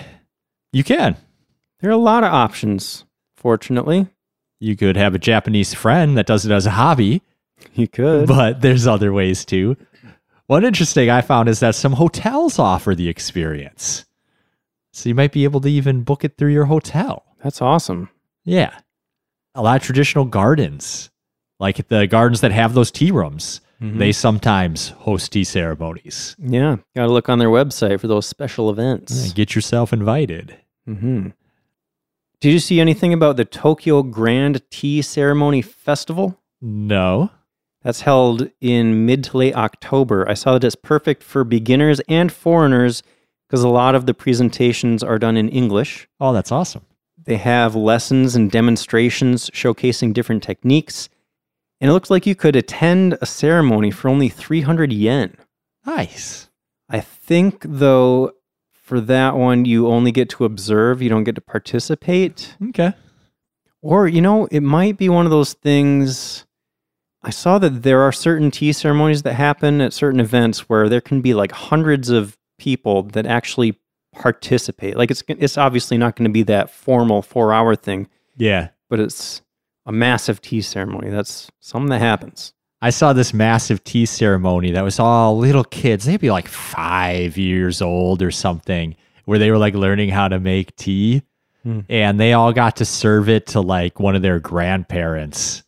[0.72, 1.18] you can.
[1.80, 4.08] There are a lot of options, fortunately.
[4.60, 7.22] You could have a Japanese friend that does it as a hobby,
[7.74, 8.28] You could.
[8.28, 9.76] but there's other ways too.
[10.48, 14.06] One interesting I found is that some hotels offer the experience.
[14.94, 17.24] So you might be able to even book it through your hotel.
[17.44, 18.10] That's awesome.
[18.46, 18.78] Yeah.
[19.56, 21.10] A lot of traditional gardens,
[21.60, 24.00] like the gardens that have those tea rooms, Mm-hmm.
[24.00, 26.36] they sometimes host tea ceremonies.
[26.40, 26.78] Yeah.
[26.96, 29.32] Got to look on their website for those special events.
[29.34, 30.58] Get yourself invited.
[30.90, 31.28] Mm-hmm.
[32.40, 36.40] Did you see anything about the Tokyo Grand Tea Ceremony Festival?
[36.60, 37.30] No.
[37.88, 40.28] That's held in mid to late October.
[40.28, 43.02] I saw that it's perfect for beginners and foreigners
[43.48, 46.06] because a lot of the presentations are done in English.
[46.20, 46.86] Oh, that's awesome.
[47.18, 51.08] They have lessons and demonstrations showcasing different techniques.
[51.80, 55.38] And it looks like you could attend a ceremony for only 300 yen.
[55.86, 56.50] Nice.
[56.90, 58.34] I think, though,
[58.74, 62.54] for that one, you only get to observe, you don't get to participate.
[62.62, 62.92] Okay.
[63.82, 66.44] Or, you know, it might be one of those things.
[67.28, 71.02] I saw that there are certain tea ceremonies that happen at certain events where there
[71.02, 73.78] can be like hundreds of people that actually
[74.16, 74.96] participate.
[74.96, 78.08] Like it's it's obviously not going to be that formal 4-hour thing,
[78.38, 78.70] Yeah.
[78.90, 79.42] but it's
[79.86, 81.10] a massive tea ceremony.
[81.10, 82.54] That's something that happens.
[82.82, 86.06] I saw this massive tea ceremony that was all little kids.
[86.06, 90.40] They'd be like five years old or something, where they were like learning how to
[90.40, 91.24] make tea.
[91.64, 91.82] Hmm.
[91.90, 95.64] And they all got to serve it to like one of their grandparents.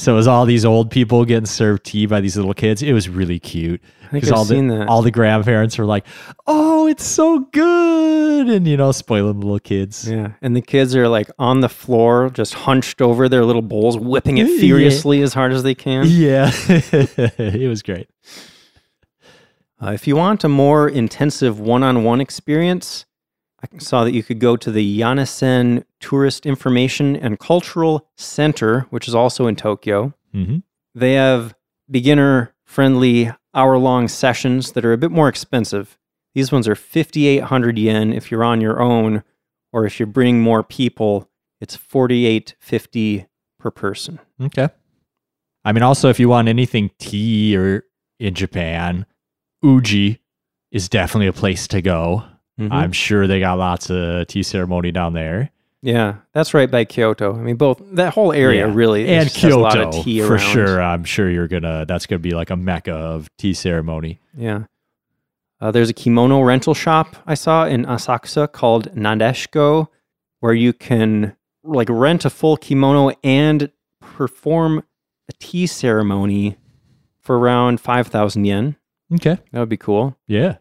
[0.00, 2.82] So it was all these old people getting served tea by these little kids.
[2.82, 3.82] It was really cute.
[4.06, 4.88] I think 'Cause I've all the, that.
[4.88, 6.06] all the grandparents were like,
[6.46, 10.08] "Oh, it's so good," and you know, spoiling the little kids.
[10.10, 13.98] Yeah, and the kids are like on the floor, just hunched over their little bowls,
[13.98, 14.58] whipping it Yeah.
[14.58, 16.06] furiously as hard as they can.
[16.08, 18.08] Yeah, it was great.
[19.82, 23.04] Uh, if you want a more intensive one-on-one experience,
[23.62, 29.06] I saw that you could go to the Yanesen Tourist Information and Cultural Center, which
[29.08, 30.14] is also in Tokyo.
[30.32, 30.58] hmm
[30.94, 31.54] They have
[31.90, 35.98] beginner-friendly hour-long sessions that are a bit more expensive.
[36.34, 39.22] These ones are 5,800 yen if you're on your own,
[39.72, 41.28] or if you bring more people,
[41.60, 43.26] it's 4850
[43.58, 44.20] per person.
[44.40, 44.68] Okay.
[45.64, 47.84] I mean, also, if you want anything tea or
[48.18, 49.04] in Japan,
[49.62, 50.20] Uji
[50.70, 52.22] is definitely a place to go.
[52.58, 52.72] Mhm.
[52.72, 55.50] I'm sure they got lots of tea ceremony down there.
[55.82, 57.34] Yeah, that's right by Kyoto.
[57.34, 58.74] I mean, both that whole area Yeah.
[58.74, 60.52] really and is, has a lot of Kyoto for around.
[60.52, 60.82] sure.
[60.82, 61.86] I'm sure you're gonna.
[61.86, 64.20] That's gonna be like a mecca of tea ceremony.
[64.36, 64.64] Yeah.
[65.60, 69.88] Uh, there's a kimono rental shop I saw in Asakusa called Nadeshko,
[70.40, 73.70] where you can like rent a full kimono and
[74.00, 74.82] perform
[75.28, 76.56] a tea ceremony
[77.20, 78.76] for around 5,000 yen.
[79.14, 79.36] Okay.
[79.52, 80.16] That would be cool.
[80.26, 80.56] Yeah.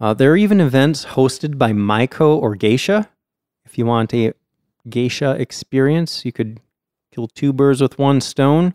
[0.00, 3.08] Uh, there are even events hosted by Maiko or Geisha.
[3.66, 4.32] If you want a
[4.88, 6.60] geisha experience, you could
[7.12, 8.74] kill two birds with one stone.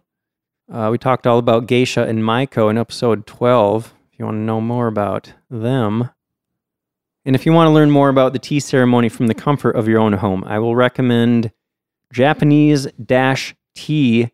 [0.72, 3.94] Uh, we talked all about geisha and Maiko in episode 12.
[4.12, 6.10] If you want to know more about them.
[7.26, 9.88] And if you want to learn more about the tea ceremony from the comfort of
[9.88, 11.52] your own home, I will recommend
[12.12, 12.88] Japanese
[13.76, 14.30] tea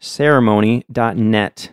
[0.00, 1.72] ceremony.net.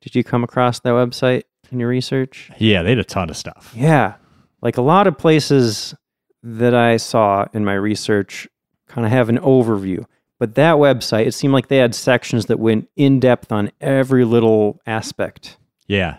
[0.00, 2.50] Did you come across that website in your research?
[2.58, 2.82] Yeah.
[2.82, 3.72] They had a ton of stuff.
[3.76, 4.14] Yeah.
[4.62, 5.94] Like a lot of places
[6.42, 8.48] that I saw in my research
[8.86, 10.04] kind of have an overview.
[10.38, 14.24] But that website, it seemed like they had sections that went in depth on every
[14.24, 15.56] little aspect.
[15.86, 16.18] Yeah.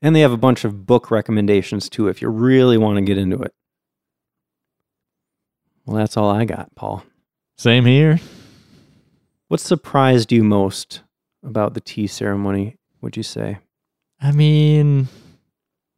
[0.00, 3.18] And they have a bunch of book recommendations too if you really want to get
[3.18, 3.52] into it.
[5.84, 7.04] Well, that's all I got, Paul.
[7.56, 8.20] Same here.
[9.48, 11.02] What surprised you most
[11.42, 13.58] about the tea ceremony, would you say?
[14.20, 15.08] I mean,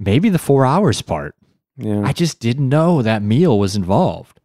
[0.01, 1.35] maybe the four hours part.
[1.77, 2.03] Yeah.
[2.05, 4.41] I just didn't know that meal was involved.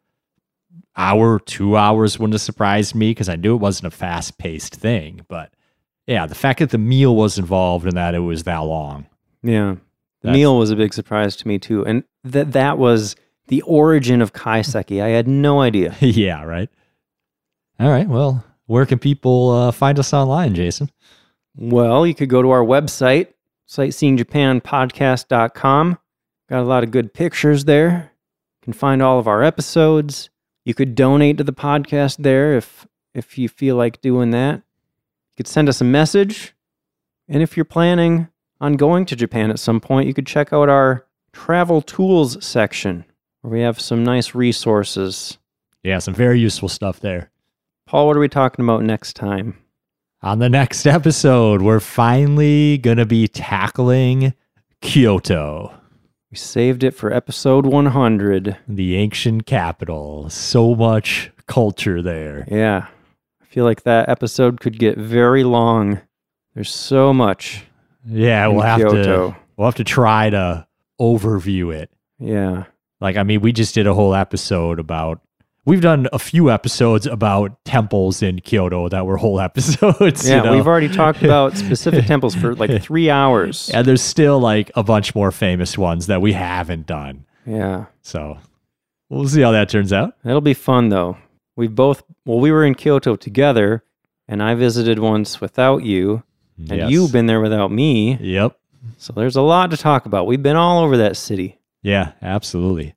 [0.98, 4.76] Hour, two hours wouldn't have surprised me because I knew it wasn't a fast paced
[4.76, 5.22] thing.
[5.28, 5.54] But
[6.08, 9.06] yeah, the fact that the meal was involved and that it was that long.
[9.44, 9.76] Yeah.
[10.22, 11.86] The meal was a big surprise to me too.
[11.86, 13.16] And that that was
[13.48, 15.02] the origin of kaiseki.
[15.02, 15.96] I had no idea.
[16.02, 16.70] yeah, right.
[17.80, 18.08] All right.
[18.08, 20.92] Well, where can people uh, find us online, Jason?
[21.56, 23.28] Well, you could go to our website,
[23.68, 25.98] sightseeingjapanpodcast.com.
[26.50, 28.12] Got a lot of good pictures there.
[28.62, 30.30] You can find all of our episodes.
[30.66, 34.56] You could donate to the podcast there if if you feel like doing that.
[34.56, 36.56] You could send us a message.
[37.28, 38.30] And if you're planning
[38.60, 43.06] on going to Japan at some point, you could check out our travel tools section
[43.42, 45.38] where we have some nice resources.
[45.84, 47.32] Yeah, some very useful stuff there.
[47.86, 49.58] Paul, what are we talking about next time?
[50.22, 54.34] On the next episode, we're finally going to be tackling
[54.82, 55.79] Kyoto,
[56.32, 58.58] We saved it for episode 100.
[58.68, 60.30] the ancient capital.
[60.30, 62.46] So much culture there.
[62.50, 62.88] Yeah.
[63.42, 66.02] I feel like that episode could get very long.
[66.54, 67.66] There's so much.
[68.06, 69.32] Yeah, we'll have Kyoto.
[69.32, 70.68] to we'll have to try to
[71.02, 71.90] overview it.
[72.20, 72.66] Yeah.
[73.02, 75.22] Like I mean, we just did a whole episode about
[75.70, 80.28] we've done a few episodes about temples in Kyoto that were whole episodes.
[80.28, 80.42] you Yeah.
[80.44, 80.52] know?
[80.54, 83.70] We've already talked about specific temples for like three hours.
[83.74, 87.26] and there's still like a bunch more famous ones that we haven't done.
[87.46, 87.86] Yeah.
[88.02, 88.38] So
[89.10, 90.16] we'll see how that turns out.
[90.26, 91.18] It'll be fun though.
[91.56, 93.84] We both, well, we were in Kyoto together
[94.28, 96.24] and I visited once without you
[96.58, 96.92] and Yes.
[96.92, 98.18] you've been there without me.
[98.20, 98.58] Yep.
[98.98, 100.26] So there's a lot to talk about.
[100.28, 101.60] We've been all over that city.
[101.82, 102.96] Yeah, absolutely.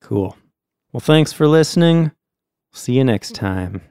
[0.00, 0.36] Cool.
[0.96, 2.12] Well, thanks for listening.
[2.72, 3.82] See you next time.